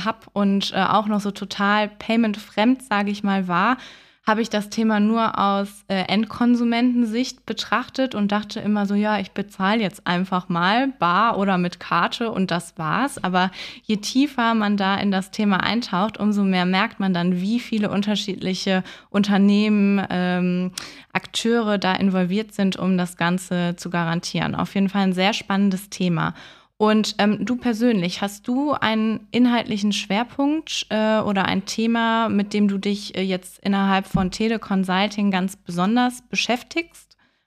hab 0.02 0.28
und 0.32 0.73
äh, 0.75 0.82
auch 0.82 1.06
noch 1.06 1.21
so 1.21 1.30
total 1.30 1.88
payment-fremd, 1.88 2.82
sage 2.82 3.11
ich 3.11 3.23
mal, 3.23 3.49
war, 3.49 3.76
habe 4.25 4.41
ich 4.41 4.50
das 4.50 4.71
Thema 4.71 5.00
nur 5.00 5.37
aus 5.37 5.85
äh, 5.88 6.05
Endkonsumentensicht 6.05 7.45
betrachtet 7.45 8.14
und 8.14 8.31
dachte 8.31 8.61
immer 8.61 8.87
so, 8.87 8.95
ja, 8.95 9.19
ich 9.19 9.33
bezahle 9.33 9.81
jetzt 9.81 10.07
einfach 10.07 10.49
mal 10.49 10.88
bar 11.00 11.38
oder 11.38 11.59
mit 11.59 11.81
Karte 11.81 12.31
und 12.31 12.52
das 12.52 12.79
war's. 12.79 13.23
Aber 13.23 13.50
je 13.83 13.97
tiefer 13.97 14.55
man 14.55 14.76
da 14.76 14.95
in 14.97 15.11
das 15.11 15.33
Thema 15.33 15.64
eintaucht, 15.64 16.21
umso 16.21 16.45
mehr 16.45 16.67
merkt 16.67 17.00
man 17.00 17.12
dann, 17.12 17.41
wie 17.41 17.59
viele 17.59 17.91
unterschiedliche 17.91 18.85
Unternehmen, 19.11 20.07
ähm, 20.09 20.71
Akteure 21.12 21.79
da 21.79 21.95
involviert 21.95 22.55
sind, 22.55 22.76
um 22.76 22.97
das 22.97 23.17
Ganze 23.17 23.75
zu 23.76 23.91
garantieren. 23.91 24.55
Auf 24.55 24.75
jeden 24.76 24.88
Fall 24.88 25.02
ein 25.02 25.12
sehr 25.12 25.33
spannendes 25.33 25.91
Thema. 25.91 26.35
Und 26.83 27.15
ähm, 27.19 27.45
du 27.45 27.55
persönlich, 27.55 28.23
hast 28.23 28.49
du 28.49 28.73
einen 28.73 29.29
inhaltlichen 29.31 29.93
Schwerpunkt 29.93 30.87
äh, 30.89 31.21
oder 31.21 31.45
ein 31.45 31.65
Thema, 31.65 32.29
mit 32.29 32.53
dem 32.53 32.67
du 32.67 32.77
dich 32.77 33.17
äh, 33.17 33.23
jetzt 33.23 33.61
innerhalb 33.61 34.05
von 34.09 34.33
Teleconsulting 34.33 35.31
ganz 35.31 35.55
besonders 35.55 36.23
beschäftigst? 36.23 37.01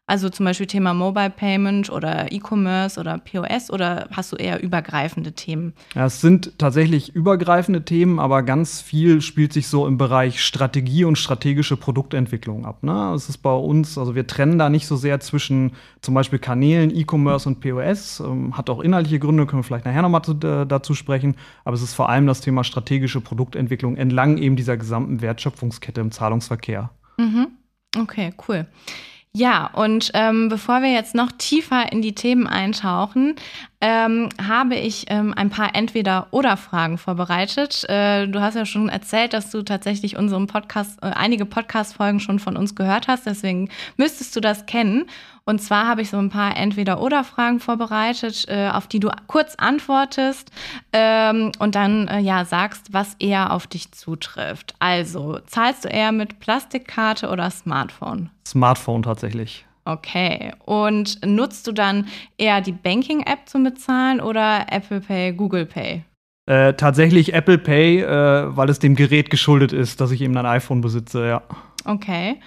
Also 0.08 0.30
zum 0.30 0.46
Beispiel 0.46 0.68
Thema 0.68 0.94
Mobile 0.94 1.32
Payment 1.32 1.90
oder 1.90 2.32
E-Commerce 2.32 3.00
oder 3.00 3.18
POS 3.18 3.72
oder 3.72 4.08
hast 4.12 4.32
du 4.32 4.36
eher 4.36 4.62
übergreifende 4.62 5.32
Themen? 5.32 5.74
Ja, 5.96 6.06
es 6.06 6.22
sind 6.22 6.60
tatsächlich 6.60 7.16
übergreifende 7.16 7.84
Themen, 7.84 8.20
aber 8.20 8.44
ganz 8.44 8.82
viel 8.82 9.22
spielt 9.22 9.52
sich 9.52 9.68
so 9.68 9.88
im 9.88 9.98
Bereich 9.98 10.44
Strategie 10.44 11.06
und 11.06 11.18
strategische 11.18 11.76
Produktentwicklung 11.76 12.68
ab. 12.68 12.84
Ne? 12.84 13.14
Es 13.16 13.30
ist 13.30 13.40
bei 13.40 13.54
uns, 13.54 13.98
also 13.98 14.14
wir 14.14 14.28
trennen 14.28 14.60
da 14.60 14.70
nicht 14.70 14.86
so 14.86 14.96
sehr 14.96 15.20
zwischen 15.22 15.72
zum 16.02 16.14
Beispiel 16.14 16.38
Kanälen, 16.38 16.96
E-Commerce 16.96 17.50
und 17.50 17.60
POS. 17.60 18.20
Ähm, 18.20 18.56
hat 18.56 18.70
auch 18.70 18.82
inhaltliche 18.82 19.18
Gründe, 19.18 19.48
können 19.48 19.62
wir 19.62 19.64
vielleicht 19.64 19.86
nachher 19.86 20.04
nochmal 20.04 20.22
äh, 20.44 20.68
dazu 20.68 20.94
sprechen. 20.94 21.36
Aber 21.64 21.74
es 21.74 21.82
ist 21.82 21.96
vor 21.96 22.10
allem 22.10 22.28
das 22.28 22.42
Thema 22.42 22.64
strategische 22.64 23.22
Produktentwicklung 23.22 23.98
entlang 23.98 24.38
eben 24.38 24.56
dieser 24.56 24.78
gesamten 24.78 25.22
Wertschöpfungskette 25.22 26.00
im 26.00 26.12
Zahlungsverkehr. 26.12 26.92
Mhm. 27.18 27.48
Okay, 27.98 28.34
cool. 28.48 28.68
Ja, 29.38 29.70
und 29.74 30.12
ähm, 30.14 30.48
bevor 30.48 30.82
wir 30.82 30.94
jetzt 30.94 31.14
noch 31.14 31.30
tiefer 31.38 31.92
in 31.92 32.02
die 32.02 32.16
Themen 32.16 32.48
eintauchen, 32.48 33.36
ähm, 33.82 34.30
habe 34.42 34.76
ich 34.76 35.08
ähm, 35.10 35.34
ein 35.36 35.50
paar 35.50 35.76
Entweder-Oder-Fragen 35.76 36.98
vorbereitet. 36.98 37.84
Äh, 37.90 38.28
du 38.28 38.40
hast 38.40 38.56
ja 38.56 38.66
schon 38.66 38.88
erzählt, 38.88 39.34
dass 39.34 39.52
du 39.52 39.62
tatsächlich 39.62 40.16
unseren 40.16 40.48
Podcast, 40.48 41.04
äh, 41.04 41.08
einige 41.08 41.46
Podcast-Folgen 41.46 42.22
schon 42.22 42.40
von 42.40 42.56
uns 42.56 42.76
gehört 42.76 43.10
hast, 43.10 43.26
deswegen 43.26 43.68
müsstest 43.98 44.34
du 44.38 44.40
das 44.40 44.68
kennen. 44.68 45.04
Und 45.48 45.62
zwar 45.62 45.88
habe 45.88 46.02
ich 46.02 46.10
so 46.10 46.18
ein 46.18 46.32
paar 46.32 46.58
Entweder-Oder-Fragen 46.58 47.60
vorbereitet, 47.60 48.46
äh, 48.48 48.70
auf 48.70 48.88
die 48.88 49.00
du 49.00 49.12
kurz 49.28 49.54
antwortest 49.56 50.52
ähm, 50.92 51.52
und 51.60 51.76
dann 51.76 52.08
äh, 52.08 52.20
ja 52.20 52.46
sagst, 52.46 52.94
was 52.94 53.16
eher 53.20 53.54
auf 53.54 53.68
dich 53.68 53.92
zutrifft. 53.92 54.74
Also, 54.80 55.38
zahlst 55.46 55.86
du 55.86 55.90
eher 55.90 56.12
mit 56.12 56.40
Plastikkarte 56.40 57.30
oder 57.30 57.52
Smartphone? 57.52 58.32
Smartphone 58.48 59.04
tatsächlich. 59.04 59.66
Okay. 59.86 60.52
Und 60.66 61.24
nutzt 61.24 61.68
du 61.68 61.72
dann 61.72 62.08
eher 62.40 62.62
die 62.62 62.72
Banking-App 62.72 63.48
zum 63.48 63.64
Bezahlen 63.64 64.22
oder 64.22 64.66
Apple 64.72 65.02
Pay, 65.02 65.34
Google 65.34 65.68
Pay? 65.68 66.04
Äh, 66.48 66.74
tatsächlich 66.74 67.36
Apple 67.36 67.60
Pay, 67.60 68.02
äh, 68.02 68.56
weil 68.56 68.70
es 68.70 68.80
dem 68.80 68.96
Gerät 68.96 69.30
geschuldet 69.30 69.74
ist, 69.74 70.02
dass 70.02 70.10
ich 70.10 70.22
eben 70.22 70.36
ein 70.38 70.46
iPhone 70.48 70.82
besitze, 70.82 71.28
ja. 71.28 71.44
Okay. 71.86 72.40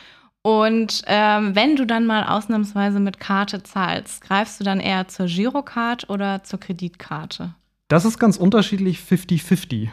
Und 0.49 1.03
ähm, 1.05 1.55
wenn 1.55 1.77
du 1.77 1.85
dann 1.85 2.07
mal 2.07 2.25
ausnahmsweise 2.25 3.01
mit 3.01 3.21
Karte 3.21 3.63
zahlst, 3.63 4.23
greifst 4.23 4.59
du 4.59 4.65
dann 4.65 4.81
eher 4.81 5.07
zur 5.07 5.27
Girocard 5.27 6.09
oder 6.09 6.43
zur 6.43 6.59
Kreditkarte? 6.59 7.55
Das 7.89 8.07
ist 8.07 8.19
ganz 8.19 8.39
unterschiedlich 8.39 8.99
50-50, 8.99 9.89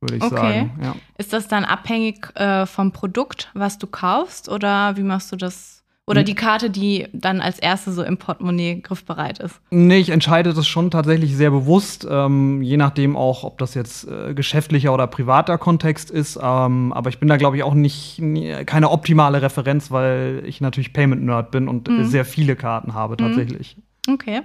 würde 0.00 0.16
ich 0.16 0.22
okay. 0.22 0.34
sagen. 0.34 0.80
Ja. 0.82 0.94
Ist 1.18 1.34
das 1.34 1.46
dann 1.46 1.66
abhängig 1.66 2.34
äh, 2.36 2.64
vom 2.64 2.92
Produkt, 2.92 3.50
was 3.52 3.76
du 3.76 3.86
kaufst, 3.86 4.48
oder 4.48 4.96
wie 4.96 5.02
machst 5.02 5.30
du 5.30 5.36
das 5.36 5.77
oder 6.08 6.24
die 6.24 6.34
Karte, 6.34 6.70
die 6.70 7.06
dann 7.12 7.40
als 7.40 7.58
erste 7.58 7.92
so 7.92 8.02
im 8.02 8.16
Portemonnaie 8.16 8.80
griffbereit 8.80 9.38
ist? 9.40 9.60
Nee, 9.70 9.98
ich 9.98 10.08
entscheide 10.08 10.54
das 10.54 10.66
schon 10.66 10.90
tatsächlich 10.90 11.36
sehr 11.36 11.50
bewusst, 11.50 12.06
ähm, 12.10 12.62
je 12.62 12.76
nachdem 12.78 13.16
auch, 13.16 13.44
ob 13.44 13.58
das 13.58 13.74
jetzt 13.74 14.08
äh, 14.08 14.32
geschäftlicher 14.32 14.94
oder 14.94 15.06
privater 15.06 15.58
Kontext 15.58 16.10
ist. 16.10 16.38
Ähm, 16.42 16.92
aber 16.94 17.10
ich 17.10 17.18
bin 17.18 17.28
da, 17.28 17.36
glaube 17.36 17.56
ich, 17.56 17.62
auch 17.62 17.74
nicht 17.74 18.22
keine 18.66 18.90
optimale 18.90 19.42
Referenz, 19.42 19.90
weil 19.90 20.42
ich 20.46 20.60
natürlich 20.60 20.92
Payment-Nerd 20.92 21.50
bin 21.50 21.68
und 21.68 21.88
mhm. 21.88 22.04
sehr 22.06 22.24
viele 22.24 22.56
Karten 22.56 22.94
habe 22.94 23.14
mhm. 23.14 23.28
tatsächlich. 23.28 23.76
Okay. 24.10 24.40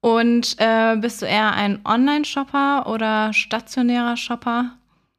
Und 0.00 0.56
äh, 0.58 0.96
bist 0.96 1.20
du 1.20 1.26
eher 1.26 1.52
ein 1.52 1.80
Online-Shopper 1.84 2.86
oder 2.86 3.32
stationärer 3.32 4.16
Shopper? 4.16 4.72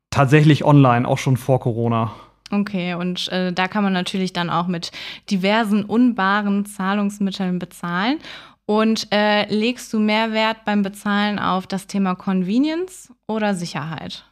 Tatsächlich 0.10 0.64
online, 0.64 1.08
auch 1.08 1.18
schon 1.18 1.38
vor 1.38 1.60
Corona. 1.60 2.12
Okay, 2.52 2.94
und 2.94 3.28
äh, 3.30 3.52
da 3.52 3.68
kann 3.68 3.84
man 3.84 3.94
natürlich 3.94 4.32
dann 4.32 4.50
auch 4.50 4.68
mit 4.68 4.92
diversen 5.30 5.84
unbaren 5.84 6.66
Zahlungsmitteln 6.66 7.60
bezahlen. 7.60 8.20
Und 8.66 9.08
äh, 9.12 9.46
legst 9.54 9.94
du 9.94 10.00
mehr 10.00 10.34
Wert 10.34 10.66
beim 10.66 10.82
Bezahlen 10.82 11.40
auf 11.40 11.68
das 11.68 11.88
Thema 11.88 12.16
Convenience 12.16 13.14
oder 13.28 13.56
Sicherheit? 13.56 14.26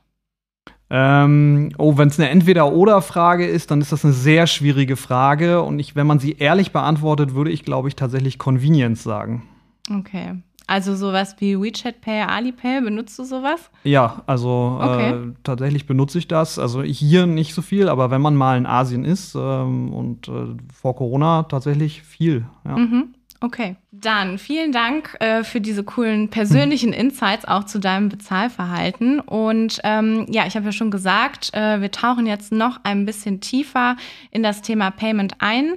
Ähm, 0.90 1.72
oh, 1.78 1.98
wenn 1.98 2.10
es 2.10 2.20
eine 2.20 2.30
Entweder-Oder-Frage 2.30 3.48
ist, 3.48 3.72
dann 3.72 3.82
ist 3.82 3.92
das 3.92 4.06
eine 4.06 4.14
sehr 4.14 4.46
schwierige 4.46 4.98
Frage. 4.98 5.62
Und 5.62 5.80
ich, 5.80 5.96
wenn 5.96 6.06
man 6.06 6.20
sie 6.20 6.34
ehrlich 6.34 6.72
beantwortet, 6.72 7.34
würde 7.34 7.52
ich, 7.52 7.64
glaube 7.64 7.88
ich, 7.88 7.96
tatsächlich 7.96 8.38
Convenience 8.38 9.04
sagen. 9.04 9.44
Okay. 9.90 10.36
Also 10.68 10.96
sowas 10.96 11.36
wie 11.40 11.60
WeChat 11.60 12.02
Pay, 12.02 12.24
Alipay, 12.24 12.82
benutzt 12.82 13.20
du 13.20 13.24
sowas? 13.24 13.70
Ja, 13.84 14.24
also 14.26 14.80
okay. 14.82 15.12
äh, 15.12 15.34
tatsächlich 15.44 15.86
benutze 15.86 16.18
ich 16.18 16.28
das. 16.28 16.58
Also 16.58 16.82
hier 16.82 17.28
nicht 17.28 17.54
so 17.54 17.62
viel, 17.62 17.88
aber 17.88 18.10
wenn 18.10 18.22
man 18.22 18.36
mal 18.36 18.58
in 18.58 18.66
Asien 18.66 19.06
ist 19.06 19.36
ähm, 19.36 19.94
und 19.94 20.28
äh, 20.28 20.56
vor 20.74 20.96
Corona 20.96 21.44
tatsächlich 21.44 22.02
viel. 22.02 22.46
Ja. 22.66 22.78
Mhm. 22.78 23.14
Okay, 23.42 23.76
dann 23.92 24.40
vielen 24.40 24.72
Dank 24.72 25.18
äh, 25.20 25.44
für 25.44 25.62
diese 25.62 25.84
coolen 25.84 26.30
persönlichen 26.30 26.94
Insights 26.94 27.46
auch 27.46 27.66
zu 27.66 27.80
deinem 27.80 28.10
Bezahlverhalten. 28.10 29.20
Und 29.20 29.82
ähm, 29.84 30.26
ja, 30.30 30.48
ich 30.48 30.56
habe 30.56 30.66
ja 30.66 30.72
schon 30.72 30.90
gesagt, 30.90 31.54
äh, 31.54 31.80
wir 31.80 31.92
tauchen 31.92 32.26
jetzt 32.26 32.52
noch 32.52 32.80
ein 32.84 33.06
bisschen 33.06 33.42
tiefer 33.42 33.98
in 34.32 34.42
das 34.42 34.64
Thema 34.64 34.90
Payment 34.90 35.36
ein. 35.40 35.76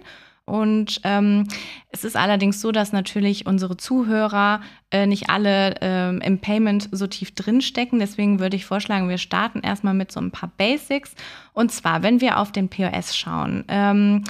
Und 0.49 1.01
ähm, 1.05 1.47
es 1.91 2.05
ist 2.05 2.17
allerdings 2.17 2.61
so, 2.61 2.73
dass 2.73 2.93
natürlich 2.93 3.47
unsere 3.47 3.77
Zuhörer 3.77 4.61
äh, 4.91 5.07
nicht 5.07 5.31
alle 5.31 5.75
ähm, 5.81 6.21
im 6.21 6.41
Payment 6.41 6.89
so 6.91 7.07
tief 7.07 7.35
drinstecken. 7.35 7.99
Deswegen 7.99 8.41
würde 8.41 8.57
ich 8.57 8.65
vorschlagen, 8.65 9.09
wir 9.09 9.19
starten 9.19 9.61
erstmal 9.61 9.95
mit 9.95 10.11
so 10.11 10.21
ein 10.21 10.31
paar 10.31 10.51
Basics. 10.57 11.15
Und 11.53 11.71
zwar, 11.71 12.03
wenn 12.03 12.21
wir 12.21 12.39
auf 12.39 12.51
den 12.51 12.69
POS 12.69 13.17
schauen, 13.17 13.65
ähm, 13.69 14.25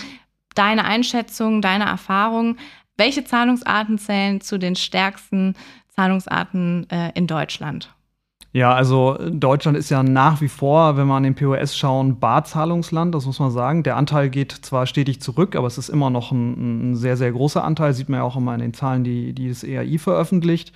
deine 0.54 0.84
Einschätzung, 0.84 1.62
deine 1.62 1.84
Erfahrung, 1.84 2.56
welche 2.96 3.24
Zahlungsarten 3.24 3.98
zählen 3.98 4.40
zu 4.40 4.58
den 4.58 4.74
stärksten 4.74 5.54
Zahlungsarten 5.94 6.90
äh, 6.90 7.12
in 7.14 7.26
Deutschland? 7.26 7.94
Ja, 8.52 8.72
also 8.72 9.18
Deutschland 9.30 9.76
ist 9.76 9.90
ja 9.90 10.02
nach 10.02 10.40
wie 10.40 10.48
vor, 10.48 10.96
wenn 10.96 11.06
wir 11.06 11.14
an 11.14 11.22
den 11.22 11.34
POS 11.34 11.76
schauen, 11.76 12.18
Barzahlungsland, 12.18 13.14
das 13.14 13.26
muss 13.26 13.38
man 13.38 13.50
sagen. 13.50 13.82
Der 13.82 13.96
Anteil 13.96 14.30
geht 14.30 14.52
zwar 14.52 14.86
stetig 14.86 15.20
zurück, 15.20 15.54
aber 15.54 15.66
es 15.66 15.76
ist 15.76 15.90
immer 15.90 16.08
noch 16.08 16.32
ein, 16.32 16.92
ein 16.92 16.96
sehr, 16.96 17.18
sehr 17.18 17.30
großer 17.30 17.62
Anteil, 17.62 17.92
sieht 17.92 18.08
man 18.08 18.20
ja 18.20 18.24
auch 18.24 18.36
immer 18.36 18.54
in 18.54 18.60
den 18.60 18.74
Zahlen, 18.74 19.04
die, 19.04 19.34
die 19.34 19.48
das 19.48 19.64
EAI 19.64 19.98
veröffentlicht. 19.98 20.72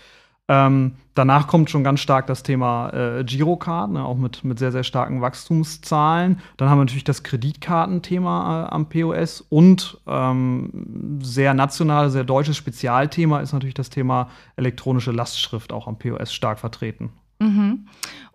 Ähm, 0.49 0.97
danach 1.15 1.47
kommt 1.47 1.71
schon 1.71 1.83
ganz 1.83 2.01
stark 2.01 2.27
das 2.27 2.43
Thema 2.43 2.91
äh, 2.91 3.25
Girocard, 3.25 3.93
ne, 3.93 4.05
auch 4.05 4.19
mit, 4.19 4.45
mit 4.45 4.59
sehr, 4.59 4.73
sehr 4.73 4.85
starken 4.85 5.23
Wachstumszahlen. 5.23 6.41
Dann 6.59 6.69
haben 6.69 6.79
wir 6.79 6.85
natürlich 6.85 7.05
das 7.05 7.23
Kreditkartenthema 7.23 8.67
äh, 8.67 8.75
am 8.75 8.89
POS 8.89 9.41
und 9.49 9.99
ähm, 10.07 11.21
sehr 11.23 11.55
national, 11.55 12.11
sehr 12.11 12.25
deutsches 12.25 12.59
Spezialthema 12.59 13.41
ist 13.41 13.55
natürlich 13.55 13.75
das 13.75 13.89
Thema 13.89 14.29
elektronische 14.57 15.13
Lastschrift 15.13 15.73
auch 15.73 15.87
am 15.89 15.99
POS 15.99 16.35
stark 16.35 16.59
vertreten. 16.59 17.13
Mhm. 17.43 17.87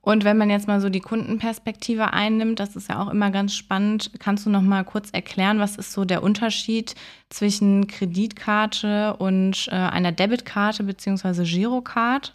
Und 0.02 0.24
wenn 0.24 0.38
man 0.38 0.50
jetzt 0.50 0.70
mal 0.70 0.80
so 0.80 0.88
die 0.88 1.02
Kundenperspektive 1.02 2.14
einnimmt, 2.14 2.62
das 2.62 2.78
ist 2.78 2.88
ja 2.88 3.02
auch 3.02 3.10
immer 3.10 3.30
ganz 3.30 3.54
spannend, 3.54 4.12
kannst 4.20 4.46
du 4.46 4.50
noch 4.50 4.62
mal 4.62 4.86
kurz 4.86 5.10
erklären, 5.12 5.60
was 5.60 5.76
ist 5.76 5.92
so 5.92 6.06
der 6.06 6.24
Unterschied 6.24 6.96
zwischen 7.30 7.88
Kreditkarte 7.88 9.18
und 9.18 9.68
äh, 9.70 9.76
einer 9.76 10.14
Debitkarte 10.14 10.86
bzw. 10.86 11.44
Girocard? 11.44 12.34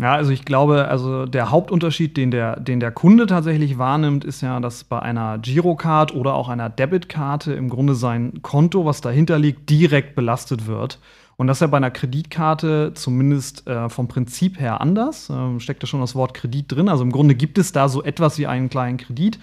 Ja, 0.00 0.14
also 0.14 0.30
ich 0.30 0.46
glaube, 0.46 0.88
also 0.88 1.26
der 1.26 1.50
Hauptunterschied, 1.50 2.16
den 2.16 2.30
der, 2.30 2.58
den 2.58 2.80
der 2.80 2.90
Kunde 2.90 3.26
tatsächlich 3.26 3.76
wahrnimmt, 3.76 4.24
ist 4.24 4.40
ja, 4.40 4.58
dass 4.58 4.84
bei 4.84 4.98
einer 4.98 5.38
Girocard 5.38 6.14
oder 6.14 6.34
auch 6.34 6.48
einer 6.48 6.70
Debitkarte 6.70 7.52
im 7.52 7.68
Grunde 7.68 7.94
sein 7.94 8.40
Konto, 8.40 8.86
was 8.86 9.02
dahinter 9.02 9.38
liegt, 9.38 9.68
direkt 9.68 10.14
belastet 10.14 10.66
wird. 10.66 11.00
Und 11.36 11.48
das 11.48 11.58
ist 11.58 11.62
ja 11.62 11.66
bei 11.66 11.76
einer 11.76 11.90
Kreditkarte 11.90 12.92
zumindest 12.94 13.66
äh, 13.66 13.90
vom 13.90 14.08
Prinzip 14.08 14.58
her 14.58 14.80
anders. 14.80 15.28
Ähm, 15.30 15.60
steckt 15.60 15.82
da 15.82 15.86
schon 15.86 16.00
das 16.00 16.14
Wort 16.14 16.32
Kredit 16.34 16.72
drin. 16.72 16.88
Also 16.88 17.02
im 17.02 17.12
Grunde 17.12 17.34
gibt 17.34 17.58
es 17.58 17.72
da 17.72 17.88
so 17.88 18.02
etwas 18.02 18.38
wie 18.38 18.46
einen 18.46 18.70
kleinen 18.70 18.96
Kredit. 18.96 19.38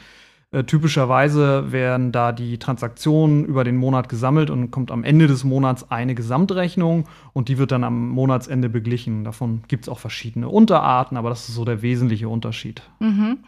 Äh, 0.51 0.63
typischerweise 0.63 1.73
werden 1.73 2.13
da 2.13 2.31
die 2.31 2.57
Transaktionen 2.57 3.43
über 3.43 3.65
den 3.65 3.75
Monat 3.75 4.07
gesammelt 4.07 4.49
und 4.49 4.71
kommt 4.71 4.91
am 4.91 5.03
Ende 5.03 5.27
des 5.27 5.43
Monats 5.43 5.91
eine 5.91 6.15
Gesamtrechnung 6.15 7.05
und 7.33 7.49
die 7.49 7.57
wird 7.57 7.73
dann 7.73 7.83
am 7.83 8.09
Monatsende 8.09 8.69
beglichen. 8.69 9.25
Davon 9.25 9.63
gibt 9.67 9.85
es 9.85 9.89
auch 9.89 9.99
verschiedene 9.99 10.47
Unterarten, 10.47 11.17
aber 11.17 11.29
das 11.29 11.49
ist 11.49 11.55
so 11.55 11.65
der 11.65 11.81
wesentliche 11.81 12.29
Unterschied. 12.29 12.81
Mhm. 12.99 13.39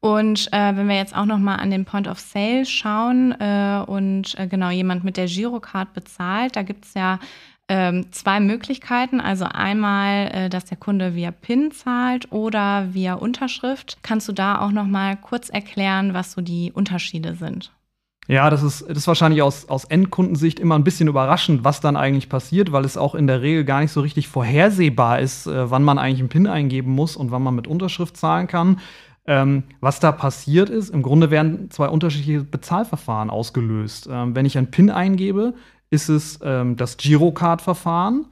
Und 0.00 0.48
äh, 0.50 0.74
wenn 0.76 0.88
wir 0.88 0.96
jetzt 0.96 1.14
auch 1.14 1.26
noch 1.26 1.38
mal 1.38 1.56
an 1.56 1.70
den 1.70 1.84
Point 1.84 2.08
of 2.08 2.18
Sale 2.18 2.64
schauen 2.64 3.32
äh, 3.38 3.84
und 3.86 4.36
äh, 4.38 4.48
genau 4.48 4.70
jemand 4.70 5.04
mit 5.04 5.18
der 5.18 5.26
Girocard 5.26 5.92
bezahlt, 5.92 6.56
da 6.56 6.62
gibt 6.62 6.86
es 6.86 6.94
ja 6.94 7.20
ähm, 7.70 8.06
zwei 8.10 8.40
Möglichkeiten. 8.40 9.20
Also 9.20 9.44
einmal, 9.44 10.26
äh, 10.32 10.48
dass 10.48 10.64
der 10.64 10.76
Kunde 10.76 11.14
via 11.14 11.30
PIN 11.30 11.70
zahlt 11.70 12.32
oder 12.32 12.88
via 12.92 13.14
Unterschrift. 13.14 13.98
Kannst 14.02 14.28
du 14.28 14.32
da 14.32 14.60
auch 14.60 14.72
noch 14.72 14.86
mal 14.86 15.16
kurz 15.16 15.48
erklären, 15.50 16.12
was 16.12 16.32
so 16.32 16.40
die 16.40 16.72
Unterschiede 16.74 17.36
sind? 17.36 17.70
Ja, 18.26 18.50
das 18.50 18.64
ist, 18.64 18.82
das 18.88 18.98
ist 18.98 19.06
wahrscheinlich 19.06 19.40
aus, 19.40 19.68
aus 19.68 19.84
Endkundensicht 19.84 20.58
immer 20.58 20.74
ein 20.74 20.84
bisschen 20.84 21.08
überraschend, 21.08 21.62
was 21.62 21.80
dann 21.80 21.96
eigentlich 21.96 22.28
passiert, 22.28 22.72
weil 22.72 22.84
es 22.84 22.96
auch 22.96 23.14
in 23.14 23.28
der 23.28 23.40
Regel 23.40 23.64
gar 23.64 23.80
nicht 23.80 23.92
so 23.92 24.00
richtig 24.00 24.26
vorhersehbar 24.26 25.20
ist, 25.20 25.46
äh, 25.46 25.70
wann 25.70 25.84
man 25.84 25.98
eigentlich 25.98 26.20
einen 26.20 26.28
PIN 26.28 26.48
eingeben 26.48 26.90
muss 26.90 27.16
und 27.16 27.30
wann 27.30 27.42
man 27.42 27.54
mit 27.54 27.68
Unterschrift 27.68 28.16
zahlen 28.16 28.48
kann. 28.48 28.80
Ähm, 29.26 29.62
was 29.80 30.00
da 30.00 30.10
passiert 30.10 30.70
ist, 30.70 30.90
im 30.90 31.02
Grunde 31.02 31.30
werden 31.30 31.70
zwei 31.70 31.88
unterschiedliche 31.88 32.42
Bezahlverfahren 32.42 33.30
ausgelöst. 33.30 34.08
Ähm, 34.10 34.34
wenn 34.34 34.44
ich 34.44 34.58
einen 34.58 34.72
PIN 34.72 34.90
eingebe, 34.90 35.54
ist 35.90 36.08
es 36.08 36.38
ähm, 36.42 36.76
das 36.76 36.96
Girocard-Verfahren. 36.96 38.26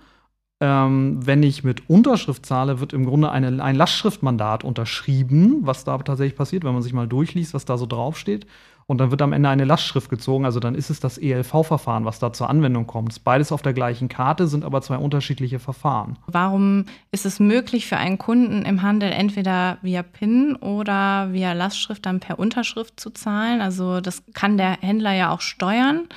Ähm, 0.61 1.25
wenn 1.25 1.43
ich 1.45 1.63
mit 1.63 1.89
Unterschrift 1.89 2.45
zahle, 2.45 2.81
wird 2.81 2.93
im 2.93 3.07
Grunde 3.07 3.31
eine, 3.31 3.63
ein 3.63 3.77
Lastschriftmandat 3.77 4.65
unterschrieben, 4.65 5.59
was 5.63 5.85
da 5.85 5.99
tatsächlich 5.99 6.37
passiert, 6.37 6.65
wenn 6.65 6.73
man 6.73 6.83
sich 6.83 6.93
mal 6.93 7.07
durchliest, 7.07 7.55
was 7.55 7.65
da 7.65 7.79
so 7.79 7.87
draufsteht. 7.87 8.47
Und 8.87 8.99
dann 8.99 9.11
wird 9.11 9.21
am 9.21 9.35
Ende 9.35 9.51
eine 9.51 9.67
Lastschrift 9.67 10.09
gezogen, 10.09 10.47
also 10.47 10.61
dann 10.61 10.75
ist 10.75 10.89
es 10.89 10.99
das 10.99 11.19
ELV-Verfahren, 11.19 12.07
was 12.07 12.21
da 12.21 12.33
zur 12.33 12.49
Anwendung 12.49 12.87
kommt. 12.87 13.23
Beides 13.23 13.53
auf 13.53 13.61
der 13.61 13.75
gleichen 13.75 14.09
Karte, 14.09 14.49
sind 14.49 14.65
aber 14.65 14.81
zwei 14.81 14.97
unterschiedliche 14.97 15.59
Verfahren. 15.59 16.17
Warum 16.27 16.87
ist 17.13 17.27
es 17.27 17.39
möglich 17.39 17.87
für 17.87 17.99
einen 17.99 18.17
Kunden 18.17 18.63
im 18.63 18.81
Handel 18.81 19.13
entweder 19.13 19.77
via 19.83 20.03
PIN 20.03 20.57
oder 20.57 21.35
via 21.35 21.53
Lastschrift 21.53 22.07
dann 22.07 22.19
per 22.19 22.39
Unterschrift 22.39 22.99
zu 22.99 23.11
zahlen? 23.11 23.61
Also 23.61 24.01
das 24.01 24.23
kann 24.33 24.57
der 24.57 24.79
Händler 24.81 25.13
ja 25.13 25.31
auch 25.33 25.43
steuern. 25.43 26.09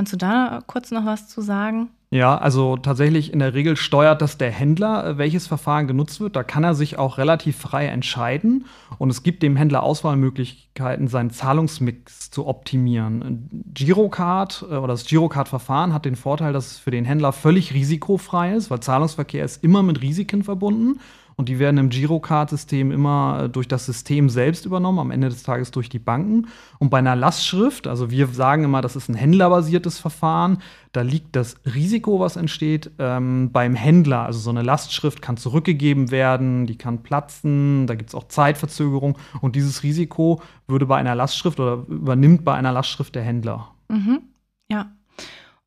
Kannst 0.00 0.14
du 0.14 0.16
da 0.16 0.60
kurz 0.66 0.90
noch 0.92 1.04
was 1.04 1.28
zu 1.28 1.42
sagen? 1.42 1.90
Ja, 2.10 2.38
also 2.38 2.78
tatsächlich 2.78 3.34
in 3.34 3.38
der 3.38 3.52
Regel 3.52 3.76
steuert 3.76 4.22
das 4.22 4.38
der 4.38 4.50
Händler, 4.50 5.06
äh, 5.06 5.18
welches 5.18 5.46
Verfahren 5.46 5.88
genutzt 5.88 6.20
wird. 6.20 6.36
Da 6.36 6.42
kann 6.42 6.64
er 6.64 6.74
sich 6.74 6.96
auch 6.96 7.18
relativ 7.18 7.58
frei 7.58 7.84
entscheiden. 7.84 8.64
Und 8.96 9.10
es 9.10 9.22
gibt 9.22 9.42
dem 9.42 9.56
Händler 9.56 9.82
Auswahlmöglichkeiten, 9.82 11.06
seinen 11.06 11.28
Zahlungsmix 11.28 12.30
zu 12.30 12.46
optimieren. 12.46 13.50
Girocard 13.74 14.64
äh, 14.70 14.76
oder 14.76 14.94
das 14.94 15.04
Girocard-Verfahren 15.04 15.92
hat 15.92 16.06
den 16.06 16.16
Vorteil, 16.16 16.54
dass 16.54 16.70
es 16.70 16.78
für 16.78 16.90
den 16.90 17.04
Händler 17.04 17.34
völlig 17.34 17.74
risikofrei 17.74 18.54
ist, 18.54 18.70
weil 18.70 18.80
Zahlungsverkehr 18.80 19.44
ist 19.44 19.62
immer 19.62 19.82
mit 19.82 20.00
Risiken 20.00 20.44
verbunden 20.44 20.98
und 21.40 21.48
die 21.48 21.58
werden 21.58 21.78
im 21.78 21.88
Girocard-System 21.88 22.92
immer 22.92 23.44
äh, 23.44 23.48
durch 23.48 23.66
das 23.66 23.86
System 23.86 24.28
selbst 24.28 24.66
übernommen, 24.66 24.98
am 24.98 25.10
Ende 25.10 25.30
des 25.30 25.42
Tages 25.42 25.70
durch 25.70 25.88
die 25.88 25.98
Banken. 25.98 26.48
Und 26.78 26.90
bei 26.90 26.98
einer 26.98 27.16
Lastschrift, 27.16 27.86
also 27.86 28.10
wir 28.10 28.26
sagen 28.26 28.64
immer, 28.64 28.82
das 28.82 28.94
ist 28.94 29.08
ein 29.08 29.14
händlerbasiertes 29.14 29.98
Verfahren, 29.98 30.58
da 30.92 31.00
liegt 31.00 31.34
das 31.34 31.56
Risiko, 31.64 32.20
was 32.20 32.36
entsteht, 32.36 32.90
ähm, 32.98 33.52
beim 33.52 33.74
Händler. 33.74 34.26
Also 34.26 34.38
so 34.38 34.50
eine 34.50 34.60
Lastschrift 34.60 35.22
kann 35.22 35.38
zurückgegeben 35.38 36.10
werden, 36.10 36.66
die 36.66 36.76
kann 36.76 37.02
platzen, 37.02 37.86
da 37.86 37.94
gibt 37.94 38.10
es 38.10 38.14
auch 38.14 38.28
Zeitverzögerung 38.28 39.16
und 39.40 39.56
dieses 39.56 39.82
Risiko 39.82 40.42
würde 40.68 40.84
bei 40.84 40.98
einer 40.98 41.14
Lastschrift 41.14 41.58
oder 41.58 41.84
übernimmt 41.88 42.44
bei 42.44 42.52
einer 42.52 42.72
Lastschrift 42.72 43.14
der 43.14 43.22
Händler. 43.22 43.70
Mhm. 43.88 44.20
Ja, 44.70 44.90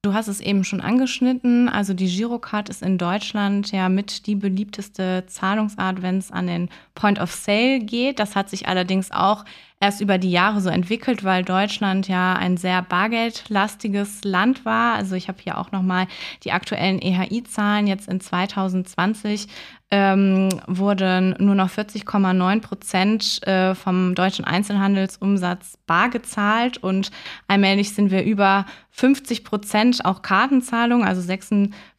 Du 0.06 0.14
hast 0.14 0.28
es 0.28 0.42
eben 0.42 0.66
schon 0.66 0.82
angeschnitten. 0.82 1.70
Also 1.70 1.94
die 1.94 2.14
Girocard 2.14 2.68
ist 2.68 2.82
in 2.82 2.98
Deutschland 2.98 3.72
ja 3.72 3.88
mit 3.88 4.28
die 4.28 4.36
beliebteste 4.36 5.24
Zahlungsart, 5.28 6.02
wenn 6.02 6.18
es 6.18 6.30
an 6.30 6.46
den 6.46 6.68
Point 6.94 7.22
of 7.22 7.32
Sale 7.32 7.80
geht. 7.80 8.20
Das 8.20 8.36
hat 8.36 8.50
sich 8.50 8.68
allerdings 8.68 9.12
auch 9.12 9.46
erst 9.84 10.00
über 10.00 10.18
die 10.18 10.32
Jahre 10.32 10.62
so 10.62 10.70
entwickelt, 10.70 11.26
weil 11.26 11.44
Deutschland 11.44 12.08
ja 12.08 12.34
ein 12.36 12.56
sehr 12.56 12.82
bargeldlastiges 12.82 14.24
Land 14.24 14.64
war. 14.64 14.96
Also 14.96 15.16
ich 15.16 15.28
habe 15.28 15.40
hier 15.44 15.58
auch 15.58 15.74
noch 15.74 15.82
mal 15.82 16.08
die 16.46 16.54
aktuellen 16.54 17.02
EHI-Zahlen 17.02 17.88
jetzt 17.88 18.08
in 18.08 18.22
2020 18.22 19.50
ähm, 19.94 20.50
wurden 20.66 21.36
nur 21.38 21.54
noch 21.54 21.70
40,9 21.70 22.62
Prozent 22.62 23.46
äh, 23.46 23.76
vom 23.76 24.16
deutschen 24.16 24.44
Einzelhandelsumsatz 24.44 25.78
bar 25.86 26.10
gezahlt 26.10 26.78
und 26.80 27.12
allmählich 27.48 27.94
sind 27.94 28.10
wir 28.10 28.24
über 28.24 28.66
50 28.90 29.44
Prozent 29.44 30.04
auch 30.04 30.24
Kartenzahlung, 30.24 31.06
also 31.06 31.22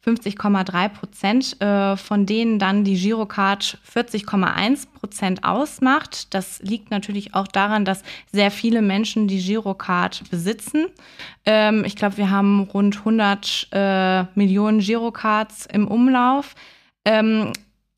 56,3 0.05 0.89
Prozent, 0.89 1.61
äh, 1.61 1.97
von 1.97 2.25
denen 2.25 2.59
dann 2.59 2.83
die 2.83 2.95
Girocard 2.95 3.79
40,1 3.91 4.87
Prozent 4.93 5.43
ausmacht. 5.43 6.33
Das 6.33 6.59
liegt 6.61 6.91
natürlich 6.91 7.33
auch 7.33 7.47
daran, 7.47 7.85
dass 7.85 8.03
sehr 8.31 8.51
viele 8.51 8.81
Menschen 8.81 9.27
die 9.27 9.41
Girocard 9.41 10.23
besitzen. 10.29 10.87
Ähm, 11.45 11.83
ich 11.85 11.95
glaube, 11.95 12.17
wir 12.17 12.29
haben 12.29 12.61
rund 12.61 12.97
100 12.97 13.67
äh, 13.71 14.23
Millionen 14.35 14.79
Girocards 14.79 15.65
im 15.65 15.87
Umlauf. 15.87 16.55
Ähm, 17.05 17.51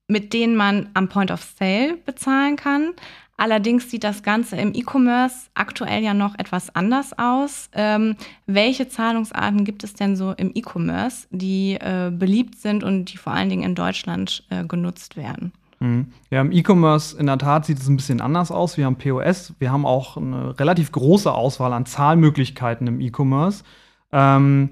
mit 0.08 0.34
denen 0.34 0.56
man 0.56 0.90
am 0.94 1.10
Point 1.10 1.32
of 1.32 1.44
Sale 1.44 1.98
bezahlen 2.06 2.56
kann. 2.56 2.94
Allerdings 3.38 3.91
sieht 3.91 4.03
das 4.03 4.24
Ganze 4.24 4.56
im 4.56 4.74
E-Commerce 4.74 5.50
aktuell 5.53 6.03
ja 6.03 6.15
noch 6.15 6.38
etwas 6.39 6.75
anders 6.75 7.17
aus. 7.17 7.70
Ähm, 7.74 8.15
welche 8.48 8.89
Zahlungsarten 8.89 9.63
gibt 9.63 9.84
es 9.84 9.94
denn 9.94 10.15
so 10.15 10.32
im 10.32 10.51
E-Commerce, 10.56 11.27
die 11.29 11.74
äh, 11.75 12.12
beliebt 12.12 12.56
sind 12.56 12.84
und 12.84 13.13
die 13.13 13.17
vor 13.17 13.34
allen 13.34 13.50
Dingen 13.50 13.62
in 13.62 13.75
Deutschland 13.75 14.44
äh, 14.50 14.65
genutzt 14.65 15.17
werden? 15.17 15.53
Mhm. 15.79 16.08
Ja, 16.32 16.41
im 16.41 16.51
E-Commerce 16.51 17.15
in 17.15 17.27
der 17.27 17.38
Tat 17.38 17.67
sieht 17.67 17.77
es 17.77 17.88
ein 17.88 17.96
bisschen 17.96 18.22
anders 18.22 18.51
aus. 18.51 18.75
Wir 18.75 18.86
haben 18.86 18.96
POS, 18.96 19.53
wir 19.60 19.72
haben 19.72 19.86
auch 19.86 20.17
eine 20.17 20.60
relativ 20.60 20.91
große 20.91 21.32
Auswahl 21.32 21.74
an 21.74 21.86
Zahlmöglichkeiten 21.86 22.88
im 22.88 23.00
E-Commerce. 23.00 23.63
Ähm, 24.12 24.72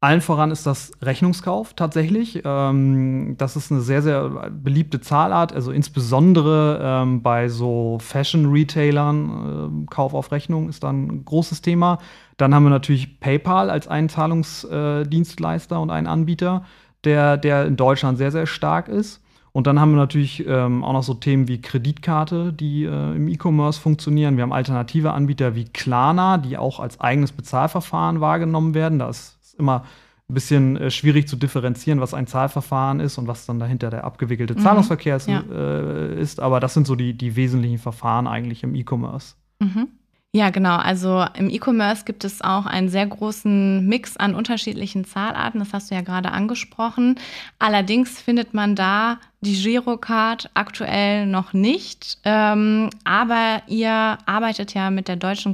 allen 0.00 0.22
voran 0.22 0.50
ist 0.50 0.66
das 0.66 0.92
Rechnungskauf 1.02 1.74
tatsächlich. 1.74 2.40
Ähm, 2.44 3.34
das 3.36 3.56
ist 3.56 3.70
eine 3.70 3.82
sehr, 3.82 4.00
sehr 4.00 4.50
beliebte 4.50 5.00
Zahlart, 5.00 5.52
also 5.52 5.72
insbesondere 5.72 6.80
ähm, 6.82 7.22
bei 7.22 7.48
so 7.50 7.98
Fashion-Retailern. 8.00 9.84
Äh, 9.84 9.86
Kauf 9.90 10.14
auf 10.14 10.32
Rechnung 10.32 10.70
ist 10.70 10.84
dann 10.84 11.06
ein 11.06 11.24
großes 11.26 11.60
Thema. 11.60 11.98
Dann 12.38 12.54
haben 12.54 12.64
wir 12.64 12.70
natürlich 12.70 13.20
PayPal 13.20 13.68
als 13.68 13.88
einen 13.88 14.08
Zahlungsdienstleister 14.08 15.78
und 15.78 15.90
einen 15.90 16.06
Anbieter, 16.06 16.64
der, 17.04 17.36
der 17.36 17.66
in 17.66 17.76
Deutschland 17.76 18.16
sehr, 18.16 18.32
sehr 18.32 18.46
stark 18.46 18.88
ist. 18.88 19.22
Und 19.52 19.66
dann 19.66 19.80
haben 19.80 19.90
wir 19.90 19.98
natürlich 19.98 20.46
ähm, 20.46 20.84
auch 20.84 20.92
noch 20.92 21.02
so 21.02 21.12
Themen 21.12 21.48
wie 21.48 21.60
Kreditkarte, 21.60 22.52
die 22.52 22.84
äh, 22.84 23.16
im 23.16 23.28
E-Commerce 23.28 23.80
funktionieren. 23.80 24.36
Wir 24.36 24.44
haben 24.44 24.52
alternative 24.52 25.12
Anbieter 25.12 25.54
wie 25.56 25.64
Klarna, 25.64 26.38
die 26.38 26.56
auch 26.56 26.78
als 26.78 27.00
eigenes 27.00 27.32
Bezahlverfahren 27.32 28.20
wahrgenommen 28.20 28.74
werden. 28.74 29.00
Da 29.00 29.10
ist 29.10 29.39
immer 29.60 29.84
ein 30.28 30.34
bisschen 30.34 30.76
äh, 30.76 30.90
schwierig 30.90 31.28
zu 31.28 31.36
differenzieren, 31.36 32.00
was 32.00 32.14
ein 32.14 32.26
Zahlverfahren 32.26 33.00
ist 33.00 33.18
und 33.18 33.26
was 33.26 33.46
dann 33.46 33.58
dahinter 33.58 33.90
der 33.90 34.04
abgewickelte 34.04 34.54
mhm. 34.54 34.60
Zahlungsverkehr 34.60 35.16
ist, 35.16 35.28
ja. 35.28 35.42
äh, 35.52 36.20
ist. 36.20 36.40
Aber 36.40 36.60
das 36.60 36.74
sind 36.74 36.86
so 36.86 36.94
die, 36.94 37.14
die 37.14 37.36
wesentlichen 37.36 37.78
Verfahren 37.78 38.26
eigentlich 38.26 38.62
im 38.62 38.74
E-Commerce. 38.74 39.34
Mhm. 39.58 39.88
Ja, 40.32 40.50
genau. 40.50 40.76
Also 40.76 41.24
im 41.34 41.50
E-Commerce 41.50 42.04
gibt 42.04 42.24
es 42.24 42.40
auch 42.40 42.64
einen 42.64 42.88
sehr 42.88 43.04
großen 43.04 43.84
Mix 43.84 44.16
an 44.16 44.36
unterschiedlichen 44.36 45.04
Zahlarten. 45.04 45.58
Das 45.58 45.72
hast 45.72 45.90
du 45.90 45.96
ja 45.96 46.02
gerade 46.02 46.30
angesprochen. 46.30 47.18
Allerdings 47.58 48.20
findet 48.20 48.54
man 48.54 48.76
da 48.76 49.18
die 49.40 49.60
Girocard 49.60 50.48
aktuell 50.54 51.26
noch 51.26 51.52
nicht. 51.52 52.18
Ähm, 52.24 52.90
aber 53.02 53.62
ihr 53.66 54.18
arbeitet 54.24 54.72
ja 54.72 54.90
mit 54.90 55.08
der 55.08 55.16
deutschen 55.16 55.52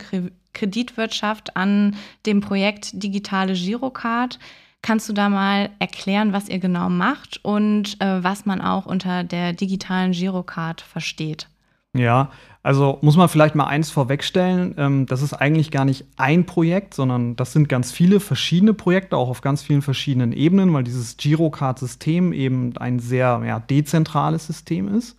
Kreditwirtschaft 0.57 1.57
an 1.57 1.97
dem 2.25 2.41
Projekt 2.41 2.91
Digitale 3.03 3.55
Girocard. 3.55 4.39
Kannst 4.83 5.09
du 5.09 5.13
da 5.13 5.29
mal 5.29 5.71
erklären, 5.79 6.33
was 6.33 6.49
ihr 6.49 6.59
genau 6.59 6.89
macht 6.89 7.41
und 7.45 8.01
äh, 8.01 8.23
was 8.23 8.47
man 8.47 8.61
auch 8.61 8.87
unter 8.87 9.25
der 9.25 9.53
digitalen 9.53 10.13
Girocard 10.13 10.81
versteht? 10.81 11.49
Ja, 11.95 12.31
also 12.63 12.99
muss 13.01 13.17
man 13.17 13.29
vielleicht 13.29 13.55
mal 13.55 13.67
eins 13.67 13.91
vorwegstellen, 13.91 14.75
ähm, 14.77 15.07
das 15.07 15.23
ist 15.23 15.35
eigentlich 15.35 15.71
gar 15.71 15.85
nicht 15.85 16.05
ein 16.17 16.45
Projekt, 16.45 16.95
sondern 16.95 17.37
das 17.37 17.53
sind 17.53 17.69
ganz 17.69 17.93
viele 17.93 18.21
verschiedene 18.21 18.75
Projekte, 18.75 19.17
auch 19.17 19.29
auf 19.29 19.41
ganz 19.41 19.63
vielen 19.63 19.83
verschiedenen 19.83 20.33
Ebenen, 20.33 20.73
weil 20.73 20.85
dieses 20.85 21.17
Girocard-System 21.17 22.33
eben 22.33 22.77
ein 22.77 22.99
sehr 22.99 23.43
ja, 23.47 23.61
dezentrales 23.61 24.47
System 24.47 24.89
ist. 24.89 25.17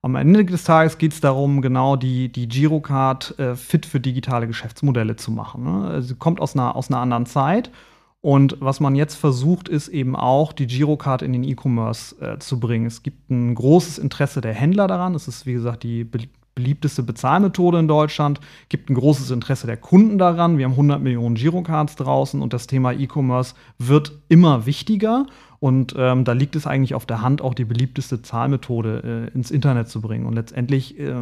Am 0.00 0.14
Ende 0.14 0.44
des 0.44 0.64
Tages 0.64 0.98
geht 0.98 1.12
es 1.12 1.20
darum, 1.20 1.60
genau 1.60 1.96
die, 1.96 2.30
die 2.30 2.48
Girocard 2.48 3.36
äh, 3.38 3.56
fit 3.56 3.84
für 3.84 3.98
digitale 3.98 4.46
Geschäftsmodelle 4.46 5.16
zu 5.16 5.32
machen. 5.32 5.64
Ne? 5.64 5.88
Also 5.88 6.08
sie 6.08 6.14
kommt 6.14 6.40
aus 6.40 6.54
einer, 6.54 6.76
aus 6.76 6.88
einer 6.88 7.00
anderen 7.00 7.26
Zeit. 7.26 7.70
Und 8.20 8.56
was 8.60 8.80
man 8.80 8.96
jetzt 8.96 9.14
versucht, 9.14 9.68
ist 9.68 9.88
eben 9.88 10.16
auch 10.16 10.52
die 10.52 10.66
Girocard 10.66 11.22
in 11.22 11.32
den 11.32 11.44
E-Commerce 11.44 12.16
äh, 12.20 12.38
zu 12.38 12.58
bringen. 12.58 12.86
Es 12.86 13.02
gibt 13.02 13.30
ein 13.30 13.54
großes 13.54 13.98
Interesse 13.98 14.40
der 14.40 14.54
Händler 14.54 14.86
daran. 14.86 15.14
Es 15.14 15.28
ist, 15.28 15.46
wie 15.46 15.52
gesagt, 15.52 15.82
die 15.82 16.04
beliebteste 16.58 17.04
Bezahlmethode 17.04 17.78
in 17.78 17.86
Deutschland, 17.86 18.40
gibt 18.68 18.90
ein 18.90 18.94
großes 18.94 19.30
Interesse 19.30 19.68
der 19.68 19.76
Kunden 19.76 20.18
daran. 20.18 20.58
Wir 20.58 20.64
haben 20.64 20.72
100 20.72 21.00
Millionen 21.00 21.36
Girocards 21.36 21.94
draußen 21.94 22.42
und 22.42 22.52
das 22.52 22.66
Thema 22.66 22.92
E-Commerce 22.92 23.54
wird 23.78 24.18
immer 24.28 24.66
wichtiger. 24.66 25.26
Und 25.60 25.94
ähm, 25.96 26.24
da 26.24 26.32
liegt 26.32 26.56
es 26.56 26.66
eigentlich 26.66 26.94
auf 26.94 27.06
der 27.06 27.20
Hand, 27.20 27.42
auch 27.42 27.54
die 27.54 27.64
beliebteste 27.64 28.22
Zahlmethode 28.22 29.30
äh, 29.32 29.34
ins 29.36 29.50
Internet 29.50 29.88
zu 29.88 30.00
bringen. 30.00 30.26
Und 30.26 30.34
letztendlich, 30.34 30.98
äh, 30.98 31.14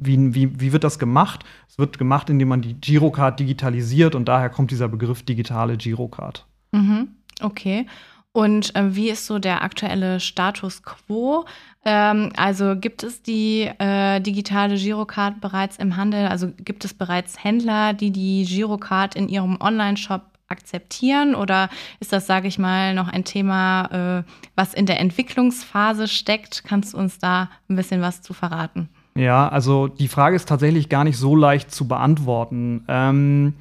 wie, 0.00 0.34
wie, 0.34 0.60
wie 0.60 0.72
wird 0.72 0.82
das 0.82 0.98
gemacht? 0.98 1.44
Es 1.68 1.78
wird 1.78 1.98
gemacht, 1.98 2.30
indem 2.30 2.48
man 2.48 2.62
die 2.62 2.74
Girocard 2.74 3.38
digitalisiert 3.38 4.14
und 4.14 4.26
daher 4.26 4.50
kommt 4.50 4.70
dieser 4.70 4.88
Begriff 4.88 5.22
digitale 5.22 5.76
Girocard. 5.76 6.46
Mhm, 6.72 7.08
okay. 7.42 7.86
Und 8.32 8.74
äh, 8.76 8.94
wie 8.94 9.10
ist 9.10 9.26
so 9.26 9.38
der 9.38 9.62
aktuelle 9.62 10.20
Status 10.20 10.82
quo? 10.84 11.46
Ähm, 11.84 12.30
also 12.36 12.76
gibt 12.76 13.02
es 13.02 13.22
die 13.22 13.62
äh, 13.78 14.20
digitale 14.20 14.76
Girocard 14.76 15.40
bereits 15.40 15.76
im 15.78 15.96
Handel? 15.96 16.28
Also 16.28 16.48
gibt 16.58 16.84
es 16.84 16.94
bereits 16.94 17.42
Händler, 17.42 17.92
die 17.92 18.12
die 18.12 18.44
Girocard 18.44 19.16
in 19.16 19.28
ihrem 19.28 19.58
Online-Shop 19.60 20.22
akzeptieren? 20.48 21.34
Oder 21.34 21.70
ist 21.98 22.12
das, 22.12 22.26
sage 22.26 22.46
ich 22.46 22.58
mal, 22.58 22.94
noch 22.94 23.08
ein 23.08 23.24
Thema, 23.24 24.20
äh, 24.20 24.30
was 24.54 24.74
in 24.74 24.86
der 24.86 25.00
Entwicklungsphase 25.00 26.06
steckt? 26.06 26.62
Kannst 26.64 26.94
du 26.94 26.98
uns 26.98 27.18
da 27.18 27.50
ein 27.68 27.76
bisschen 27.76 28.00
was 28.00 28.22
zu 28.22 28.32
verraten? 28.32 28.88
Ja, 29.16 29.48
also 29.48 29.88
die 29.88 30.08
Frage 30.08 30.36
ist 30.36 30.48
tatsächlich 30.48 30.88
gar 30.88 31.02
nicht 31.02 31.18
so 31.18 31.34
leicht 31.34 31.72
zu 31.72 31.88
beantworten. 31.88 32.84
Ähm 32.86 33.54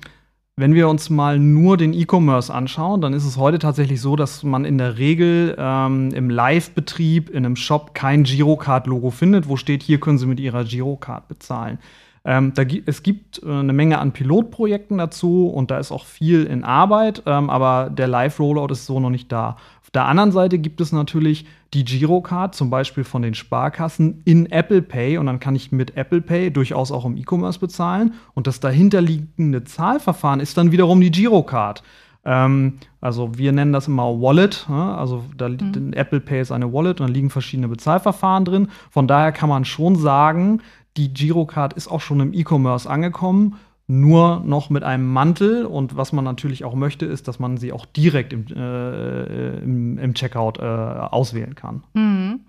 wenn 0.59 0.73
wir 0.73 0.89
uns 0.89 1.09
mal 1.09 1.39
nur 1.39 1.77
den 1.77 1.93
E-Commerce 1.93 2.53
anschauen, 2.53 2.99
dann 2.99 3.13
ist 3.13 3.23
es 3.23 3.37
heute 3.37 3.59
tatsächlich 3.59 4.01
so, 4.01 4.17
dass 4.17 4.43
man 4.43 4.65
in 4.65 4.77
der 4.77 4.97
Regel 4.97 5.55
ähm, 5.57 6.11
im 6.13 6.29
Live-Betrieb 6.29 7.29
in 7.29 7.45
einem 7.45 7.55
Shop 7.55 7.93
kein 7.93 8.23
Girocard-Logo 8.23 9.09
findet, 9.09 9.47
wo 9.47 9.55
steht, 9.55 9.83
hier 9.83 10.01
können 10.01 10.17
Sie 10.17 10.25
mit 10.25 10.37
Ihrer 10.37 10.65
Girocard 10.65 11.29
bezahlen. 11.29 11.79
Ähm, 12.25 12.53
da, 12.53 12.63
es 12.85 13.03
gibt 13.03 13.41
äh, 13.43 13.49
eine 13.49 13.73
Menge 13.73 13.99
an 13.99 14.11
Pilotprojekten 14.11 14.97
dazu 14.97 15.47
und 15.47 15.71
da 15.71 15.77
ist 15.77 15.91
auch 15.91 16.05
viel 16.05 16.45
in 16.45 16.63
Arbeit, 16.63 17.23
ähm, 17.25 17.49
aber 17.49 17.89
der 17.89 18.07
Live-Rollout 18.07 18.71
ist 18.71 18.85
so 18.85 18.99
noch 18.99 19.09
nicht 19.09 19.31
da. 19.31 19.57
Auf 19.81 19.91
der 19.91 20.05
anderen 20.05 20.31
Seite 20.31 20.59
gibt 20.59 20.81
es 20.81 20.91
natürlich 20.91 21.45
die 21.73 21.83
Girocard, 21.83 22.53
zum 22.53 22.69
Beispiel 22.69 23.03
von 23.03 23.21
den 23.21 23.33
Sparkassen, 23.33 24.21
in 24.25 24.51
Apple 24.51 24.81
Pay 24.81 25.17
und 25.17 25.25
dann 25.25 25.39
kann 25.39 25.55
ich 25.55 25.71
mit 25.71 25.97
Apple 25.97 26.21
Pay 26.21 26.51
durchaus 26.51 26.91
auch 26.91 27.05
im 27.05 27.17
E-Commerce 27.17 27.59
bezahlen 27.59 28.13
und 28.33 28.47
das 28.47 28.59
dahinterliegende 28.59 29.63
Zahlverfahren 29.63 30.39
ist 30.39 30.57
dann 30.57 30.71
wiederum 30.71 31.01
die 31.01 31.11
Girocard. 31.11 31.83
Ähm, 32.25 32.79
also 33.01 33.37
wir 33.37 33.51
nennen 33.51 33.71
das 33.71 33.87
immer 33.87 34.21
Wallet. 34.21 34.67
Ja? 34.69 34.95
Also 34.95 35.23
da, 35.37 35.47
mhm. 35.47 35.93
Apple 35.93 36.19
Pay 36.19 36.41
ist 36.41 36.51
eine 36.51 36.71
Wallet 36.73 36.99
und 36.99 37.09
da 37.09 37.13
liegen 37.13 37.29
verschiedene 37.29 37.67
Bezahlverfahren 37.67 38.45
drin. 38.45 38.67
Von 38.91 39.07
daher 39.07 39.31
kann 39.31 39.49
man 39.49 39.65
schon 39.65 39.95
sagen, 39.95 40.61
die 40.97 41.13
Girocard 41.13 41.73
ist 41.73 41.87
auch 41.87 42.01
schon 42.01 42.19
im 42.19 42.33
E-Commerce 42.33 42.89
angekommen 42.89 43.57
nur 43.89 44.43
noch 44.45 44.69
mit 44.69 44.83
einem 44.83 45.11
Mantel. 45.11 45.65
Und 45.65 45.97
was 45.97 46.13
man 46.13 46.23
natürlich 46.23 46.63
auch 46.63 46.75
möchte, 46.75 47.07
ist, 47.07 47.27
dass 47.27 47.39
man 47.39 47.57
sie 47.57 47.73
auch 47.73 47.85
direkt 47.87 48.31
im, 48.31 48.45
äh, 48.55 49.57
im, 49.57 49.97
im 49.97 50.13
Checkout 50.13 50.59
äh, 50.59 50.63
auswählen 50.63 51.55
kann. 51.55 51.83
Mhm. 51.93 52.41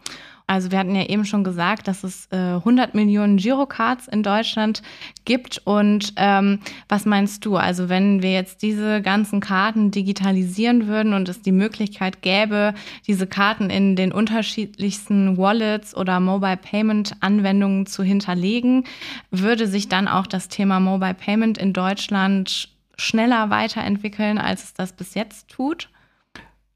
Also 0.50 0.72
wir 0.72 0.80
hatten 0.80 0.96
ja 0.96 1.04
eben 1.04 1.24
schon 1.24 1.44
gesagt, 1.44 1.86
dass 1.86 2.02
es 2.02 2.26
äh, 2.32 2.36
100 2.36 2.92
Millionen 2.92 3.36
Girocards 3.36 4.08
in 4.08 4.24
Deutschland 4.24 4.82
gibt. 5.24 5.62
Und 5.64 6.12
ähm, 6.16 6.58
was 6.88 7.06
meinst 7.06 7.44
du? 7.44 7.56
Also 7.56 7.88
wenn 7.88 8.20
wir 8.20 8.32
jetzt 8.32 8.60
diese 8.62 9.00
ganzen 9.00 9.38
Karten 9.38 9.92
digitalisieren 9.92 10.88
würden 10.88 11.14
und 11.14 11.28
es 11.28 11.40
die 11.40 11.52
Möglichkeit 11.52 12.20
gäbe, 12.20 12.74
diese 13.06 13.28
Karten 13.28 13.70
in 13.70 13.94
den 13.94 14.10
unterschiedlichsten 14.10 15.38
Wallets 15.38 15.96
oder 15.96 16.18
Mobile 16.18 16.56
Payment 16.56 17.12
Anwendungen 17.20 17.86
zu 17.86 18.02
hinterlegen, 18.02 18.86
würde 19.30 19.68
sich 19.68 19.88
dann 19.88 20.08
auch 20.08 20.26
das 20.26 20.48
Thema 20.48 20.80
Mobile 20.80 21.14
Payment 21.14 21.58
in 21.58 21.72
Deutschland 21.72 22.70
schneller 22.96 23.50
weiterentwickeln, 23.50 24.36
als 24.36 24.64
es 24.64 24.74
das 24.74 24.94
bis 24.94 25.14
jetzt 25.14 25.48
tut? 25.48 25.88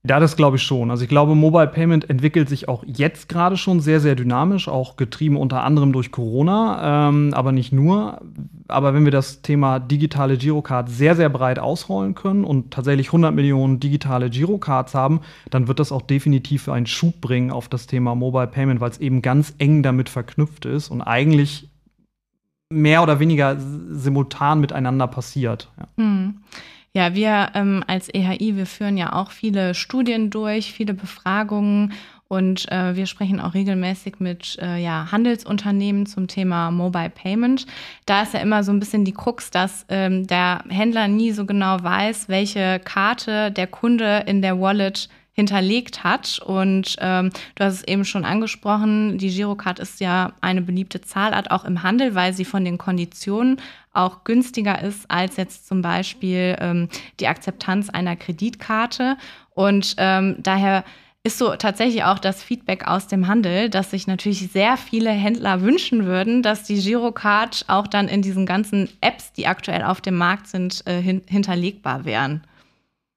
Ja, 0.06 0.20
das 0.20 0.36
glaube 0.36 0.58
ich 0.58 0.62
schon. 0.62 0.90
Also 0.90 1.02
ich 1.02 1.08
glaube, 1.08 1.34
Mobile 1.34 1.66
Payment 1.66 2.10
entwickelt 2.10 2.50
sich 2.50 2.68
auch 2.68 2.84
jetzt 2.86 3.26
gerade 3.30 3.56
schon 3.56 3.80
sehr, 3.80 4.00
sehr 4.00 4.14
dynamisch, 4.14 4.68
auch 4.68 4.96
getrieben 4.96 5.38
unter 5.38 5.62
anderem 5.62 5.94
durch 5.94 6.10
Corona, 6.10 7.08
ähm, 7.08 7.32
aber 7.32 7.52
nicht 7.52 7.72
nur. 7.72 8.20
Aber 8.68 8.92
wenn 8.92 9.06
wir 9.06 9.12
das 9.12 9.40
Thema 9.40 9.78
digitale 9.78 10.36
Girocard 10.36 10.90
sehr, 10.90 11.16
sehr 11.16 11.30
breit 11.30 11.58
ausrollen 11.58 12.14
können 12.14 12.44
und 12.44 12.70
tatsächlich 12.70 13.08
100 13.08 13.34
Millionen 13.34 13.80
digitale 13.80 14.28
Girocards 14.28 14.94
haben, 14.94 15.20
dann 15.48 15.68
wird 15.68 15.80
das 15.80 15.90
auch 15.90 16.02
definitiv 16.02 16.68
einen 16.68 16.86
Schub 16.86 17.22
bringen 17.22 17.50
auf 17.50 17.68
das 17.68 17.86
Thema 17.86 18.14
Mobile 18.14 18.46
Payment, 18.46 18.82
weil 18.82 18.90
es 18.90 18.98
eben 18.98 19.22
ganz 19.22 19.54
eng 19.56 19.82
damit 19.82 20.10
verknüpft 20.10 20.66
ist 20.66 20.90
und 20.90 21.00
eigentlich 21.00 21.70
mehr 22.68 23.02
oder 23.02 23.20
weniger 23.20 23.56
simultan 23.58 24.60
miteinander 24.60 25.06
passiert. 25.06 25.70
Ja. 25.78 25.88
Hm. 25.96 26.40
Ja, 26.96 27.12
wir 27.14 27.50
ähm, 27.54 27.82
als 27.88 28.08
EHI, 28.08 28.56
wir 28.56 28.66
führen 28.66 28.96
ja 28.96 29.14
auch 29.14 29.32
viele 29.32 29.74
Studien 29.74 30.30
durch, 30.30 30.72
viele 30.72 30.94
Befragungen 30.94 31.92
und 32.28 32.70
äh, 32.70 32.94
wir 32.94 33.06
sprechen 33.06 33.40
auch 33.40 33.54
regelmäßig 33.54 34.20
mit 34.20 34.56
äh, 34.62 34.76
ja, 34.80 35.10
Handelsunternehmen 35.10 36.06
zum 36.06 36.28
Thema 36.28 36.70
Mobile 36.70 37.10
Payment. 37.10 37.66
Da 38.06 38.22
ist 38.22 38.32
ja 38.32 38.40
immer 38.40 38.62
so 38.62 38.70
ein 38.70 38.78
bisschen 38.78 39.04
die 39.04 39.12
Krux, 39.12 39.50
dass 39.50 39.84
ähm, 39.88 40.28
der 40.28 40.62
Händler 40.68 41.08
nie 41.08 41.32
so 41.32 41.46
genau 41.46 41.82
weiß, 41.82 42.28
welche 42.28 42.78
Karte 42.78 43.50
der 43.50 43.66
Kunde 43.66 44.22
in 44.26 44.40
der 44.40 44.60
Wallet 44.60 45.08
hinterlegt 45.34 46.04
hat. 46.04 46.38
Und 46.38 46.96
ähm, 47.00 47.30
du 47.56 47.64
hast 47.64 47.74
es 47.74 47.84
eben 47.84 48.04
schon 48.04 48.24
angesprochen, 48.24 49.18
die 49.18 49.30
Girocard 49.30 49.78
ist 49.78 50.00
ja 50.00 50.32
eine 50.40 50.62
beliebte 50.62 51.00
Zahlart 51.00 51.50
auch 51.50 51.64
im 51.64 51.82
Handel, 51.82 52.14
weil 52.14 52.32
sie 52.32 52.44
von 52.44 52.64
den 52.64 52.78
Konditionen 52.78 53.60
auch 53.92 54.24
günstiger 54.24 54.80
ist 54.82 55.10
als 55.10 55.36
jetzt 55.36 55.68
zum 55.68 55.82
Beispiel 55.82 56.56
ähm, 56.60 56.88
die 57.20 57.28
Akzeptanz 57.28 57.90
einer 57.90 58.16
Kreditkarte. 58.16 59.16
Und 59.54 59.94
ähm, 59.98 60.36
daher 60.38 60.84
ist 61.26 61.38
so 61.38 61.56
tatsächlich 61.56 62.04
auch 62.04 62.18
das 62.18 62.42
Feedback 62.42 62.86
aus 62.86 63.06
dem 63.06 63.26
Handel, 63.26 63.70
dass 63.70 63.90
sich 63.90 64.06
natürlich 64.06 64.50
sehr 64.52 64.76
viele 64.76 65.10
Händler 65.10 65.62
wünschen 65.62 66.04
würden, 66.04 66.42
dass 66.42 66.64
die 66.64 66.78
Girocard 66.78 67.64
auch 67.66 67.86
dann 67.86 68.08
in 68.08 68.20
diesen 68.20 68.44
ganzen 68.44 68.90
Apps, 69.00 69.32
die 69.32 69.46
aktuell 69.46 69.82
auf 69.82 70.02
dem 70.02 70.16
Markt 70.16 70.48
sind, 70.48 70.86
äh, 70.86 71.00
hin 71.00 71.22
hinterlegbar 71.26 72.04
wären. 72.04 72.42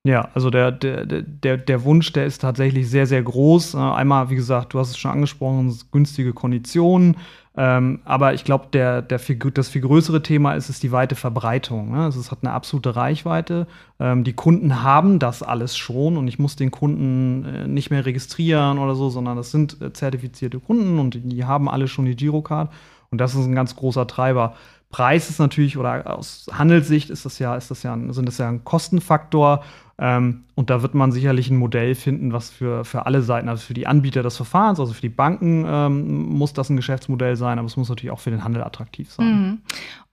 Ja, 0.08 0.30
also 0.34 0.50
der, 0.50 0.72
der, 0.72 1.06
der, 1.06 1.58
der 1.58 1.84
Wunsch, 1.84 2.14
der 2.14 2.26
ist 2.26 2.40
tatsächlich 2.40 2.90
sehr, 2.90 3.08
sehr 3.08 3.22
groß. 3.22 3.74
Äh, 3.74 3.78
einmal, 3.78 4.30
wie 4.30 4.36
gesagt, 4.36 4.74
du 4.74 4.80
hast 4.80 4.92
es 4.92 4.98
schon 4.98 5.12
angesprochen, 5.12 5.78
günstige 5.92 6.32
Konditionen. 6.32 7.18
Ähm, 7.58 8.00
aber 8.06 8.34
ich 8.34 8.46
glaube, 8.46 8.68
der, 8.72 9.02
der 9.02 9.20
das 9.54 9.68
viel 9.68 9.82
größere 9.82 10.24
Thema 10.24 10.54
ist, 10.54 10.70
ist 10.70 10.82
die 10.82 10.94
weite 10.94 11.16
Verbreitung. 11.16 11.92
Ne? 11.92 12.06
Also 12.06 12.22
es 12.22 12.32
hat 12.32 12.40
eine 12.42 12.54
absolute 12.54 12.96
Reichweite. 12.96 13.68
Ähm, 14.00 14.24
die 14.24 14.32
Kunden 14.32 14.82
haben 14.82 15.20
das 15.20 15.44
alles 15.44 15.76
schon 15.76 16.16
und 16.16 16.30
ich 16.30 16.40
muss 16.40 16.56
den 16.56 16.72
Kunden 16.72 17.44
äh, 17.44 17.68
nicht 17.68 17.90
mehr 17.90 18.06
registrieren 18.06 18.80
oder 18.80 18.96
so, 18.96 19.10
sondern 19.10 19.36
das 19.36 19.52
sind 19.52 19.82
äh, 19.82 19.92
zertifizierte 19.92 20.62
Kunden 20.62 21.00
und 21.00 21.20
die 21.22 21.44
haben 21.44 21.68
alle 21.68 21.90
schon 21.90 22.06
die 22.06 22.16
Girocard. 22.16 22.72
Und 23.12 23.20
das 23.20 23.36
ist 23.36 23.46
ein 23.46 23.56
ganz 23.56 23.76
großer 23.76 24.08
Treiber. 24.08 24.56
Preis 24.90 25.30
ist 25.30 25.40
natürlich, 25.40 25.78
oder 25.78 26.18
aus 26.18 26.46
Handelssicht 26.54 27.10
ist 27.10 27.26
das 27.26 27.40
ja, 27.40 27.58
ist 27.58 27.72
das 27.72 27.84
ja, 27.84 27.98
sind 28.12 28.26
das 28.26 28.38
ja 28.38 28.48
ein 28.48 28.64
Kostenfaktor. 28.64 29.64
Ähm, 30.00 30.44
und 30.56 30.70
da 30.70 30.82
wird 30.84 30.94
man 30.94 31.12
sicherlich 31.12 31.50
ein 31.50 31.58
Modell 31.58 31.96
finden, 31.96 32.32
was 32.32 32.52
für, 32.52 32.86
für 32.86 33.06
alle 33.06 33.22
Seiten, 33.24 33.50
also 33.50 33.64
für 33.64 33.74
die 33.74 33.88
Anbieter 33.88 34.22
des 34.22 34.36
Verfahrens, 34.36 34.80
also 34.80 34.94
für 34.94 35.02
die 35.02 35.10
Banken 35.10 35.66
ähm, 35.68 36.30
muss 36.30 36.54
das 36.54 36.70
ein 36.70 36.76
Geschäftsmodell 36.76 37.36
sein, 37.36 37.58
aber 37.58 37.66
es 37.66 37.78
muss 37.78 37.90
natürlich 37.90 38.12
auch 38.12 38.20
für 38.20 38.30
den 38.30 38.44
Handel 38.44 38.64
attraktiv 38.64 39.12
sein. 39.12 39.26
Mhm. 39.28 39.62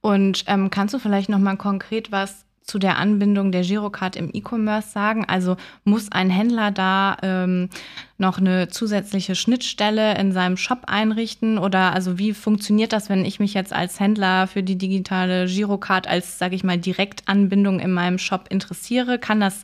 Und 0.01 0.45
ähm, 0.47 0.71
kannst 0.71 0.95
du 0.95 0.99
vielleicht 0.99 1.29
noch 1.29 1.39
mal 1.39 1.57
konkret 1.57 2.13
was 2.13 2.44
zu 2.65 2.79
der 2.79 2.99
Anbindung 2.99 3.53
der 3.53 3.63
Girocard 3.63 4.17
im 4.17 4.31
E-Commerce 4.33 4.91
sagen? 4.91 5.25
Also 5.27 5.57
muss 5.85 6.11
ein 6.11 6.31
Händler 6.31 6.71
da 6.71 7.17
ähm, 7.23 7.69
noch 8.17 8.39
eine 8.39 8.69
zusätzliche 8.69 9.35
Schnittstelle 9.35 10.19
in 10.19 10.33
seinem 10.33 10.57
Shop 10.57 10.85
einrichten? 10.87 11.59
Oder 11.59 11.93
also 11.93 12.19
wie 12.19 12.33
funktioniert 12.33 12.93
das, 12.93 13.11
wenn 13.11 13.25
ich 13.25 13.39
mich 13.39 13.55
jetzt 13.55 13.73
als 13.73 14.01
Händler 14.01 14.47
für 14.47 14.63
die 14.63 14.79
digitale 14.79 15.47
Girocard 15.47 16.09
als, 16.09 16.39
sage 16.39 16.57
ich 16.57 16.65
mal, 16.65 16.79
Direktanbindung 16.79 17.81
in 17.81 17.93
meinem 17.93 18.19
Shop 18.19 18.47
interessiere? 18.49 19.19
Kann 19.19 19.41
das 19.41 19.63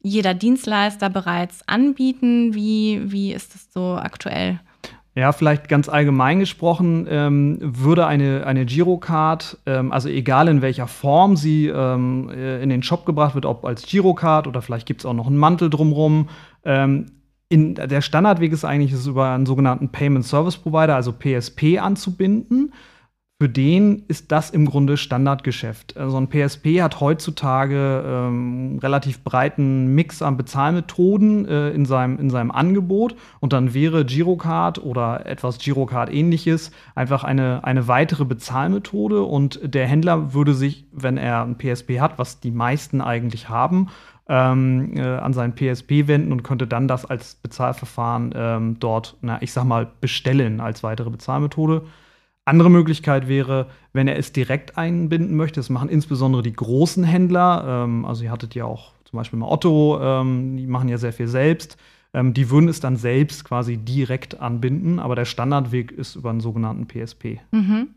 jeder 0.00 0.32
Dienstleister 0.32 1.10
bereits 1.10 1.60
anbieten? 1.68 2.54
Wie, 2.54 3.02
wie 3.12 3.32
ist 3.32 3.54
das 3.54 3.68
so 3.72 3.96
aktuell? 3.96 4.58
Ja, 5.18 5.32
vielleicht 5.32 5.68
ganz 5.68 5.88
allgemein 5.88 6.38
gesprochen, 6.38 7.08
ähm, 7.10 7.58
würde 7.60 8.06
eine, 8.06 8.46
eine 8.46 8.64
Girocard, 8.64 9.58
ähm, 9.66 9.90
also 9.90 10.08
egal 10.08 10.46
in 10.46 10.62
welcher 10.62 10.86
Form 10.86 11.34
sie 11.34 11.66
ähm, 11.66 12.30
äh, 12.30 12.62
in 12.62 12.68
den 12.68 12.84
Shop 12.84 13.04
gebracht 13.04 13.34
wird, 13.34 13.44
ob 13.44 13.64
als 13.64 13.82
Girocard 13.82 14.46
oder 14.46 14.62
vielleicht 14.62 14.86
gibt 14.86 15.00
es 15.00 15.06
auch 15.06 15.14
noch 15.14 15.26
einen 15.26 15.36
Mantel 15.36 15.70
drumherum, 15.70 16.28
ähm, 16.64 17.06
in, 17.48 17.74
der 17.74 18.00
Standardweg 18.00 18.52
ist 18.52 18.64
eigentlich, 18.64 18.92
es 18.92 19.08
über 19.08 19.30
einen 19.30 19.46
sogenannten 19.46 19.88
Payment 19.88 20.24
Service 20.24 20.56
Provider, 20.56 20.94
also 20.94 21.12
PSP, 21.12 21.80
anzubinden 21.80 22.72
für 23.40 23.48
den 23.48 24.02
ist 24.08 24.32
das 24.32 24.50
im 24.50 24.66
Grunde 24.66 24.96
Standardgeschäft. 24.96 25.96
Also 25.96 26.16
ein 26.16 26.28
PSP 26.28 26.82
hat 26.82 26.98
heutzutage 26.98 28.02
ähm, 28.04 28.80
relativ 28.82 29.22
breiten 29.22 29.94
Mix 29.94 30.22
an 30.22 30.36
Bezahlmethoden 30.36 31.46
äh, 31.46 31.70
in, 31.70 31.86
seinem, 31.86 32.18
in 32.18 32.30
seinem 32.30 32.50
Angebot 32.50 33.14
und 33.38 33.52
dann 33.52 33.74
wäre 33.74 34.04
Girocard 34.04 34.82
oder 34.82 35.24
etwas 35.26 35.58
Girocard-ähnliches 35.58 36.72
einfach 36.96 37.22
eine, 37.22 37.62
eine 37.62 37.86
weitere 37.86 38.24
Bezahlmethode 38.24 39.22
und 39.22 39.60
der 39.62 39.86
Händler 39.86 40.34
würde 40.34 40.52
sich, 40.52 40.86
wenn 40.90 41.16
er 41.16 41.42
ein 41.42 41.58
PSP 41.58 42.00
hat, 42.00 42.18
was 42.18 42.40
die 42.40 42.50
meisten 42.50 43.00
eigentlich 43.00 43.48
haben, 43.48 43.86
ähm, 44.28 44.96
äh, 44.96 45.02
an 45.02 45.32
seinen 45.32 45.54
PSP 45.54 46.08
wenden 46.08 46.32
und 46.32 46.42
könnte 46.42 46.66
dann 46.66 46.88
das 46.88 47.04
als 47.04 47.36
Bezahlverfahren 47.36 48.34
ähm, 48.34 48.80
dort, 48.80 49.16
na, 49.20 49.40
ich 49.40 49.52
sag 49.52 49.62
mal, 49.62 49.86
bestellen 50.00 50.60
als 50.60 50.82
weitere 50.82 51.10
Bezahlmethode. 51.10 51.82
Andere 52.48 52.70
Möglichkeit 52.70 53.28
wäre, 53.28 53.66
wenn 53.92 54.08
er 54.08 54.18
es 54.18 54.32
direkt 54.32 54.76
einbinden 54.76 55.36
möchte. 55.36 55.60
Das 55.60 55.70
machen 55.70 55.88
insbesondere 55.88 56.42
die 56.42 56.52
großen 56.52 57.04
Händler. 57.04 57.84
Ähm, 57.84 58.04
also 58.04 58.24
ihr 58.24 58.30
hattet 58.30 58.54
ja 58.54 58.64
auch 58.64 58.92
zum 59.04 59.18
Beispiel 59.18 59.38
mal 59.38 59.48
Otto, 59.48 59.98
ähm, 60.00 60.56
die 60.56 60.66
machen 60.66 60.88
ja 60.88 60.98
sehr 60.98 61.12
viel 61.12 61.28
selbst. 61.28 61.76
Ähm, 62.14 62.34
die 62.34 62.50
würden 62.50 62.68
es 62.68 62.80
dann 62.80 62.96
selbst 62.96 63.44
quasi 63.44 63.76
direkt 63.76 64.40
anbinden, 64.40 64.98
aber 64.98 65.14
der 65.14 65.24
Standardweg 65.24 65.92
ist 65.92 66.16
über 66.16 66.30
einen 66.30 66.40
sogenannten 66.40 66.86
PSP. 66.86 67.40
Mhm. 67.50 67.88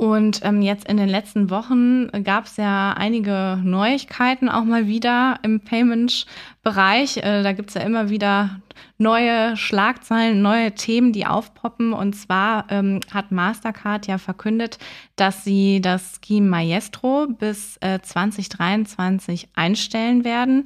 Und 0.00 0.40
ähm, 0.44 0.62
jetzt 0.62 0.88
in 0.88 0.96
den 0.96 1.10
letzten 1.10 1.50
Wochen 1.50 2.10
gab 2.24 2.46
es 2.46 2.56
ja 2.56 2.94
einige 2.94 3.60
Neuigkeiten 3.62 4.48
auch 4.48 4.64
mal 4.64 4.86
wieder 4.86 5.38
im 5.42 5.60
Payment-Bereich. 5.60 7.18
Äh, 7.18 7.42
da 7.42 7.52
gibt 7.52 7.68
es 7.68 7.74
ja 7.74 7.82
immer 7.82 8.08
wieder 8.08 8.62
neue 8.96 9.58
Schlagzeilen, 9.58 10.40
neue 10.40 10.72
Themen, 10.72 11.12
die 11.12 11.26
aufpoppen. 11.26 11.92
Und 11.92 12.14
zwar 12.14 12.64
ähm, 12.70 13.00
hat 13.12 13.30
Mastercard 13.30 14.06
ja 14.06 14.16
verkündet, 14.16 14.78
dass 15.16 15.44
sie 15.44 15.82
das 15.82 16.18
Scheme 16.24 16.48
Maestro 16.48 17.26
bis 17.26 17.76
äh, 17.82 18.00
2023 18.00 19.50
einstellen 19.54 20.24
werden. 20.24 20.62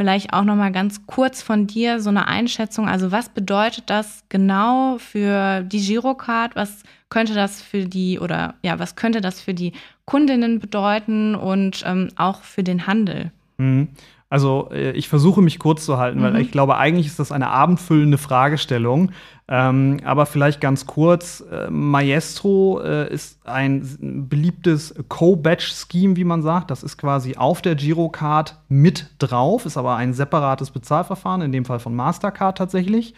Vielleicht 0.00 0.32
auch 0.32 0.44
noch 0.44 0.54
mal 0.54 0.70
ganz 0.70 1.06
kurz 1.06 1.42
von 1.42 1.66
dir 1.66 2.00
so 2.00 2.08
eine 2.08 2.28
Einschätzung. 2.28 2.88
Also 2.88 3.10
was 3.10 3.30
bedeutet 3.30 3.90
das 3.90 4.22
genau 4.28 4.98
für 4.98 5.62
die 5.62 5.84
Girocard? 5.84 6.54
Was 6.54 6.84
könnte 7.10 7.34
das 7.34 7.60
für 7.60 7.84
die 7.84 8.20
oder 8.20 8.54
ja, 8.62 8.78
was 8.78 8.94
könnte 8.94 9.20
das 9.20 9.40
für 9.40 9.54
die 9.54 9.72
Kundinnen 10.04 10.60
bedeuten 10.60 11.34
und 11.34 11.82
ähm, 11.84 12.10
auch 12.14 12.42
für 12.42 12.62
den 12.62 12.86
Handel? 12.86 13.32
Mhm. 13.56 13.88
Also 14.30 14.68
äh, 14.72 14.92
ich 14.92 15.08
versuche 15.08 15.40
mich 15.40 15.58
kurz 15.58 15.84
zu 15.84 15.98
halten, 15.98 16.18
mhm. 16.18 16.22
weil 16.24 16.40
ich 16.40 16.50
glaube, 16.52 16.76
eigentlich 16.76 17.06
ist 17.06 17.18
das 17.18 17.32
eine 17.32 17.48
abendfüllende 17.48 18.18
Fragestellung. 18.18 19.12
Ähm, 19.50 20.00
aber 20.04 20.26
vielleicht 20.26 20.60
ganz 20.60 20.86
kurz, 20.86 21.42
äh, 21.50 21.70
Maestro 21.70 22.80
äh, 22.82 23.12
ist 23.12 23.46
ein 23.46 24.26
beliebtes 24.28 24.94
Co-Batch-Scheme, 25.08 26.16
wie 26.16 26.24
man 26.24 26.42
sagt. 26.42 26.70
Das 26.70 26.82
ist 26.82 26.98
quasi 26.98 27.36
auf 27.36 27.62
der 27.62 27.74
Girocard 27.74 28.58
mit 28.68 29.06
drauf, 29.18 29.64
ist 29.64 29.78
aber 29.78 29.96
ein 29.96 30.12
separates 30.12 30.70
Bezahlverfahren, 30.70 31.40
in 31.40 31.52
dem 31.52 31.64
Fall 31.64 31.78
von 31.78 31.96
Mastercard 31.96 32.58
tatsächlich. 32.58 33.14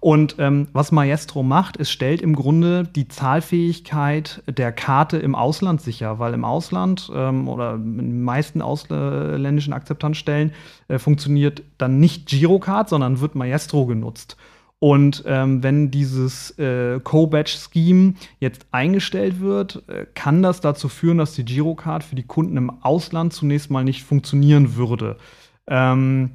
Und 0.00 0.36
ähm, 0.38 0.68
was 0.72 0.92
Maestro 0.92 1.42
macht, 1.42 1.78
es 1.78 1.90
stellt 1.90 2.20
im 2.20 2.34
Grunde 2.34 2.84
die 2.84 3.08
Zahlfähigkeit 3.08 4.42
der 4.46 4.72
Karte 4.72 5.16
im 5.16 5.34
Ausland 5.34 5.80
sicher, 5.80 6.18
weil 6.18 6.34
im 6.34 6.44
Ausland 6.44 7.10
ähm, 7.14 7.48
oder 7.48 7.74
in 7.74 7.98
den 7.98 8.22
meisten 8.22 8.62
ausländischen 8.62 9.72
Akzeptanzstellen 9.72 10.52
äh, 10.88 10.98
funktioniert 10.98 11.62
dann 11.78 11.98
nicht 11.98 12.26
Girocard, 12.26 12.88
sondern 12.88 13.20
wird 13.20 13.34
Maestro 13.36 13.86
genutzt. 13.86 14.36
Und 14.78 15.24
ähm, 15.26 15.62
wenn 15.62 15.90
dieses 15.90 16.50
äh, 16.58 17.00
Co-Batch-Scheme 17.00 18.14
jetzt 18.40 18.66
eingestellt 18.72 19.40
wird, 19.40 19.82
äh, 19.88 20.04
kann 20.14 20.42
das 20.42 20.60
dazu 20.60 20.88
führen, 20.88 21.18
dass 21.18 21.34
die 21.34 21.44
Girocard 21.44 22.04
für 22.04 22.14
die 22.14 22.26
Kunden 22.26 22.58
im 22.58 22.70
Ausland 22.82 23.32
zunächst 23.32 23.70
mal 23.70 23.84
nicht 23.84 24.02
funktionieren 24.02 24.76
würde. 24.76 25.16
Ähm, 25.66 26.32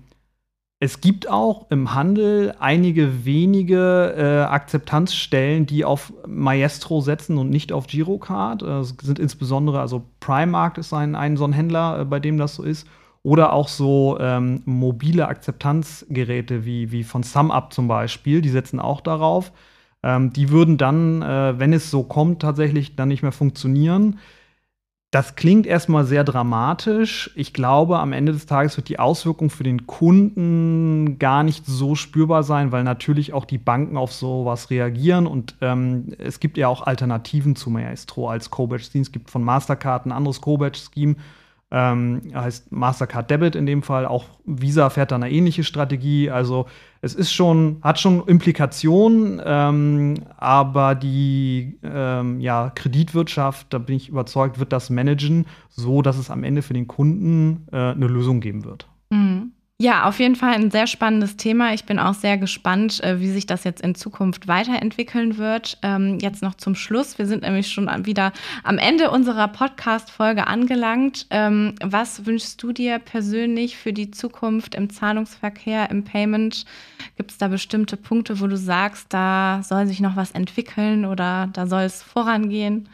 es 0.83 0.99
gibt 0.99 1.29
auch 1.29 1.67
im 1.69 1.93
Handel 1.93 2.55
einige 2.59 3.23
wenige 3.23 4.15
äh, 4.17 4.51
Akzeptanzstellen, 4.51 5.67
die 5.67 5.85
auf 5.85 6.11
Maestro 6.27 7.01
setzen 7.01 7.37
und 7.37 7.51
nicht 7.51 7.71
auf 7.71 7.85
Girocard. 7.85 8.63
Äh, 8.63 8.79
es 8.79 8.95
sind 8.99 9.19
insbesondere, 9.19 9.79
also 9.79 10.03
Primark 10.19 10.79
ist 10.79 10.91
ein, 10.91 11.13
ein 11.13 11.37
so 11.37 11.45
ein 11.45 11.53
Händler, 11.53 11.99
äh, 11.99 12.05
bei 12.05 12.19
dem 12.19 12.39
das 12.39 12.55
so 12.55 12.63
ist. 12.63 12.87
Oder 13.21 13.53
auch 13.53 13.67
so 13.67 14.17
ähm, 14.19 14.63
mobile 14.65 15.27
Akzeptanzgeräte 15.27 16.65
wie, 16.65 16.91
wie 16.91 17.03
von 17.03 17.21
SumUp 17.21 17.71
zum 17.71 17.87
Beispiel, 17.87 18.41
die 18.41 18.49
setzen 18.49 18.79
auch 18.79 19.01
darauf. 19.01 19.51
Ähm, 20.01 20.33
die 20.33 20.49
würden 20.49 20.79
dann, 20.79 21.21
äh, 21.21 21.59
wenn 21.59 21.73
es 21.73 21.91
so 21.91 22.01
kommt, 22.01 22.41
tatsächlich 22.41 22.95
dann 22.95 23.09
nicht 23.09 23.21
mehr 23.21 23.31
funktionieren. 23.31 24.17
Das 25.11 25.35
klingt 25.35 25.67
erstmal 25.67 26.05
sehr 26.05 26.23
dramatisch. 26.23 27.31
Ich 27.35 27.51
glaube, 27.51 27.99
am 27.99 28.13
Ende 28.13 28.31
des 28.31 28.45
Tages 28.45 28.77
wird 28.77 28.87
die 28.87 28.97
Auswirkung 28.97 29.49
für 29.49 29.63
den 29.63 29.85
Kunden 29.85 31.19
gar 31.19 31.43
nicht 31.43 31.65
so 31.65 31.95
spürbar 31.95 32.43
sein, 32.43 32.71
weil 32.71 32.85
natürlich 32.85 33.33
auch 33.33 33.43
die 33.43 33.57
Banken 33.57 33.97
auf 33.97 34.13
sowas 34.13 34.69
reagieren 34.69 35.27
und 35.27 35.55
ähm, 35.59 36.13
es 36.17 36.39
gibt 36.39 36.57
ja 36.57 36.69
auch 36.69 36.83
Alternativen 36.83 37.57
zu 37.57 37.69
Maestro 37.69 38.29
als 38.29 38.49
Co-Batch-Scheme. 38.51 39.01
Es 39.01 39.11
gibt 39.11 39.29
von 39.29 39.43
Mastercard 39.43 40.05
ein 40.05 40.13
anderes 40.13 40.39
Co-Batch-Scheme, 40.39 41.17
ähm, 41.71 42.21
heißt 42.33 42.71
Mastercard 42.71 43.31
Debit 43.31 43.55
in 43.55 43.65
dem 43.65 43.81
Fall. 43.81 44.05
Auch 44.05 44.25
Visa 44.45 44.89
fährt 44.89 45.11
da 45.11 45.15
eine 45.15 45.31
ähnliche 45.31 45.63
Strategie. 45.63 46.29
Also 46.29 46.65
es 47.01 47.15
ist 47.15 47.31
schon, 47.31 47.77
hat 47.81 47.99
schon 47.99 48.27
Implikationen, 48.27 49.41
ähm, 49.43 50.15
aber 50.37 50.95
die 50.95 51.79
ähm, 51.81 52.41
ja, 52.41 52.71
Kreditwirtschaft, 52.75 53.67
da 53.73 53.77
bin 53.77 53.95
ich 53.95 54.09
überzeugt, 54.09 54.59
wird 54.59 54.73
das 54.73 54.89
managen, 54.89 55.45
so 55.69 56.01
dass 56.01 56.17
es 56.17 56.29
am 56.29 56.43
Ende 56.43 56.61
für 56.61 56.73
den 56.73 56.87
Kunden 56.87 57.67
äh, 57.71 57.77
eine 57.77 58.07
Lösung 58.07 58.41
geben 58.41 58.65
wird. 58.65 58.87
Mhm. 59.09 59.53
Ja, 59.81 60.07
auf 60.07 60.19
jeden 60.19 60.35
Fall 60.35 60.53
ein 60.53 60.69
sehr 60.69 60.85
spannendes 60.85 61.37
Thema. 61.37 61.73
Ich 61.73 61.85
bin 61.85 61.97
auch 61.97 62.13
sehr 62.13 62.37
gespannt, 62.37 63.03
äh, 63.03 63.19
wie 63.19 63.31
sich 63.31 63.47
das 63.47 63.63
jetzt 63.63 63.81
in 63.81 63.95
Zukunft 63.95 64.47
weiterentwickeln 64.47 65.39
wird. 65.39 65.79
Ähm, 65.81 66.19
jetzt 66.21 66.43
noch 66.43 66.53
zum 66.53 66.75
Schluss. 66.75 67.17
Wir 67.17 67.25
sind 67.25 67.41
nämlich 67.41 67.69
schon 67.69 67.89
wieder 68.05 68.31
am 68.63 68.77
Ende 68.77 69.09
unserer 69.09 69.47
Podcast-Folge 69.47 70.45
angelangt. 70.45 71.25
Ähm, 71.31 71.73
was 71.83 72.27
wünschst 72.27 72.61
du 72.61 72.73
dir 72.73 72.99
persönlich 72.99 73.75
für 73.75 73.91
die 73.91 74.11
Zukunft 74.11 74.75
im 74.75 74.91
Zahlungsverkehr, 74.91 75.89
im 75.89 76.03
Payment? 76.03 76.65
Gibt 77.17 77.31
es 77.31 77.39
da 77.39 77.47
bestimmte 77.47 77.97
Punkte, 77.97 78.39
wo 78.39 78.45
du 78.45 78.57
sagst, 78.57 79.07
da 79.09 79.61
soll 79.63 79.87
sich 79.87 79.99
noch 79.99 80.15
was 80.15 80.29
entwickeln 80.29 81.05
oder 81.05 81.49
da 81.53 81.65
soll 81.65 81.81
es 81.81 82.03
vorangehen? 82.03 82.87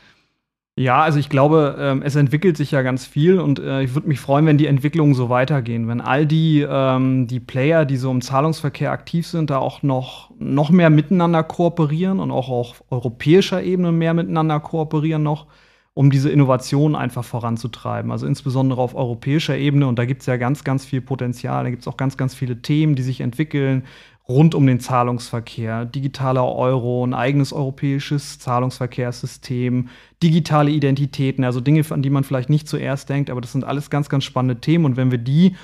Ja, 0.80 1.02
also 1.02 1.18
ich 1.18 1.30
glaube, 1.30 1.76
ähm, 1.80 2.04
es 2.04 2.16
entwickelt 2.16 2.56
sich 2.56 2.70
ja 2.70 2.84
ganz 2.84 3.04
viel 3.08 3.40
und 3.40 3.58
äh, 3.58 3.82
ich 3.82 3.96
würde 3.96 4.08
mich 4.08 4.20
freuen, 4.20 4.46
wenn 4.46 4.60
die 4.60 4.68
Entwicklungen 4.68 5.16
so 5.16 5.28
weitergehen, 5.28 5.88
wenn 5.88 6.02
all 6.02 6.28
die, 6.28 6.64
ähm, 6.70 7.26
die 7.26 7.40
Player, 7.40 7.84
die 7.84 7.98
so 7.98 8.12
im 8.12 8.22
Zahlungsverkehr 8.22 8.92
aktiv 8.92 9.26
sind, 9.26 9.50
da 9.50 9.58
auch 9.58 9.82
noch, 9.82 10.30
noch 10.38 10.70
mehr 10.70 10.92
miteinander 10.92 11.42
kooperieren 11.42 12.20
und 12.20 12.30
auch 12.30 12.50
auf 12.50 12.84
europäischer 12.92 13.64
Ebene 13.64 13.92
mehr 13.92 14.14
miteinander 14.14 14.60
kooperieren 14.60 15.24
noch, 15.24 15.48
um 15.96 16.12
diese 16.12 16.30
Innovation 16.30 16.96
einfach 16.96 17.26
voranzutreiben. 17.26 18.12
Also 18.12 18.28
insbesondere 18.28 18.80
auf 18.80 18.94
europäischer 18.94 19.58
Ebene 19.58 19.88
und 19.88 19.98
da 19.98 20.06
gibt 20.06 20.22
es 20.22 20.28
ja 20.28 20.38
ganz, 20.38 20.64
ganz 20.64 20.86
viel 20.86 21.02
Potenzial, 21.02 21.64
da 21.64 21.72
gibt 21.72 21.82
es 21.82 21.88
auch 21.88 21.98
ganz, 21.98 22.18
ganz 22.18 22.36
viele 22.36 22.62
Themen, 22.62 22.94
die 22.94 23.02
sich 23.02 23.22
entwickeln 23.22 23.84
rund 24.30 24.56
um 24.56 24.68
den 24.68 24.80
Zahlungsverkehr, 24.80 25.86
digitaler 25.86 26.46
Euro, 26.54 27.06
ein 27.06 27.14
eigenes 27.14 27.54
europäisches 27.54 28.40
Zahlungsverkehrssystem, 28.40 29.90
digitale 30.22 30.72
Identitäten, 30.72 31.44
also 31.44 31.62
Dinge, 31.62 31.84
an 31.90 32.02
die 32.02 32.10
man 32.10 32.24
vielleicht 32.24 32.50
nicht 32.50 32.68
zuerst 32.68 33.10
denkt, 33.10 33.30
aber 33.30 33.42
das 33.42 33.52
sind 33.52 33.64
alles 33.64 33.90
ganz, 33.90 34.10
ganz 34.10 34.24
spannende 34.24 34.60
Themen. 34.60 34.86
Und 34.86 34.98
wenn 34.98 35.12
wir 35.12 35.18
die 35.18 35.56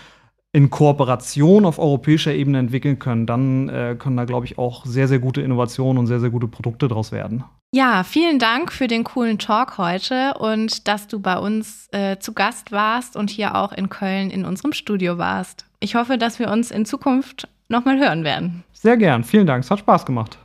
in 0.54 0.70
Kooperation 0.70 1.66
auf 1.66 1.80
europäischer 1.80 2.34
Ebene 2.34 2.60
entwickeln 2.60 3.00
können, 3.00 3.26
dann 3.26 3.70
äh, 3.70 3.96
können 3.98 4.18
da, 4.18 4.26
glaube 4.26 4.46
ich, 4.46 4.60
auch 4.60 4.86
sehr, 4.86 5.08
sehr 5.08 5.20
gute 5.20 5.42
Innovationen 5.42 5.98
und 5.98 6.08
sehr, 6.08 6.20
sehr 6.20 6.30
gute 6.30 6.48
Produkte 6.48 6.88
daraus 6.88 7.12
werden. 7.12 7.44
Ja, 7.76 8.04
vielen 8.04 8.38
Dank 8.38 8.72
für 8.72 8.88
den 8.88 9.04
coolen 9.04 9.40
Talk 9.40 9.80
heute 9.80 10.36
und 10.38 10.88
dass 10.88 11.08
du 11.08 11.20
bei 11.20 11.40
uns 11.40 11.88
äh, 11.92 12.20
zu 12.20 12.34
Gast 12.34 12.72
warst 12.72 13.18
und 13.18 13.32
hier 13.32 13.56
auch 13.56 13.74
in 13.74 13.90
Köln 13.90 14.30
in 14.30 14.46
unserem 14.46 14.74
Studio 14.74 15.18
warst. 15.18 15.66
Ich 15.80 15.96
hoffe, 15.96 16.20
dass 16.20 16.38
wir 16.38 16.52
uns 16.52 16.70
in 16.70 16.86
Zukunft 16.86 17.48
nochmal 17.74 18.00
hören 18.00 18.24
werden. 18.24 18.64
Sehr 18.72 18.96
gern. 18.96 19.26
Vielen 19.26 19.48
Dank. 19.48 19.66
Es 19.66 19.72
hat 19.72 19.80
Spaß 19.80 20.06
gemacht. 20.06 20.38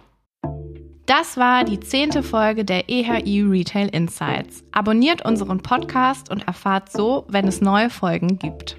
Das 1.07 1.39
war 1.39 1.65
die 1.65 1.81
zehnte 1.81 2.23
Folge 2.23 2.65
der 2.65 2.91
EHI 2.91 3.43
Retail 3.43 3.89
Insights. 3.89 4.63
Abonniert 4.73 5.25
unseren 5.25 5.59
Podcast 5.59 6.31
und 6.31 6.47
erfahrt 6.47 6.93
so, 6.93 7.25
wenn 7.29 7.49
es 7.49 7.63
neue 7.63 7.89
Folgen 7.89 8.39
gibt. 8.39 8.77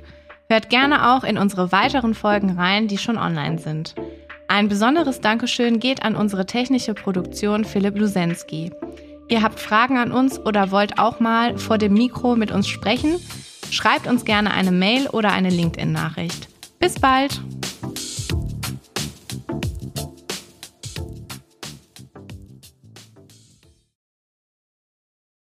Hört 0.48 0.70
gerne 0.70 1.12
auch 1.12 1.24
in 1.24 1.38
unsere 1.38 1.72
weiteren 1.72 2.14
Folgen 2.14 2.52
rein, 2.52 2.88
die 2.88 2.98
schon 3.00 3.18
online 3.18 3.58
sind. 3.58 3.96
Ein 4.48 4.68
besonderes 4.68 5.22
Dankeschön 5.22 5.80
geht 5.80 6.04
an 6.04 6.16
unsere 6.16 6.46
technische 6.46 6.94
Produktion 6.94 7.66
Philipp 7.66 7.98
Lusensky. 7.98 8.72
Ihr 9.28 9.44
habt 9.44 9.60
Fragen 9.60 9.98
an 9.98 10.12
uns 10.12 10.40
oder 10.40 10.72
wollt 10.72 11.00
auch 11.00 11.20
mal 11.20 11.58
vor 11.58 11.78
dem 11.78 11.94
Mikro 11.94 12.36
mit 12.36 12.52
uns 12.52 12.68
sprechen? 12.68 13.16
Schreibt 13.72 14.08
uns 14.08 14.26
gerne 14.26 14.52
eine 14.52 14.72
Mail 14.72 15.08
oder 15.08 15.32
eine 15.32 15.50
LinkedIn-Nachricht. 15.50 16.48
Bis 16.80 17.00
bald! 17.00 17.42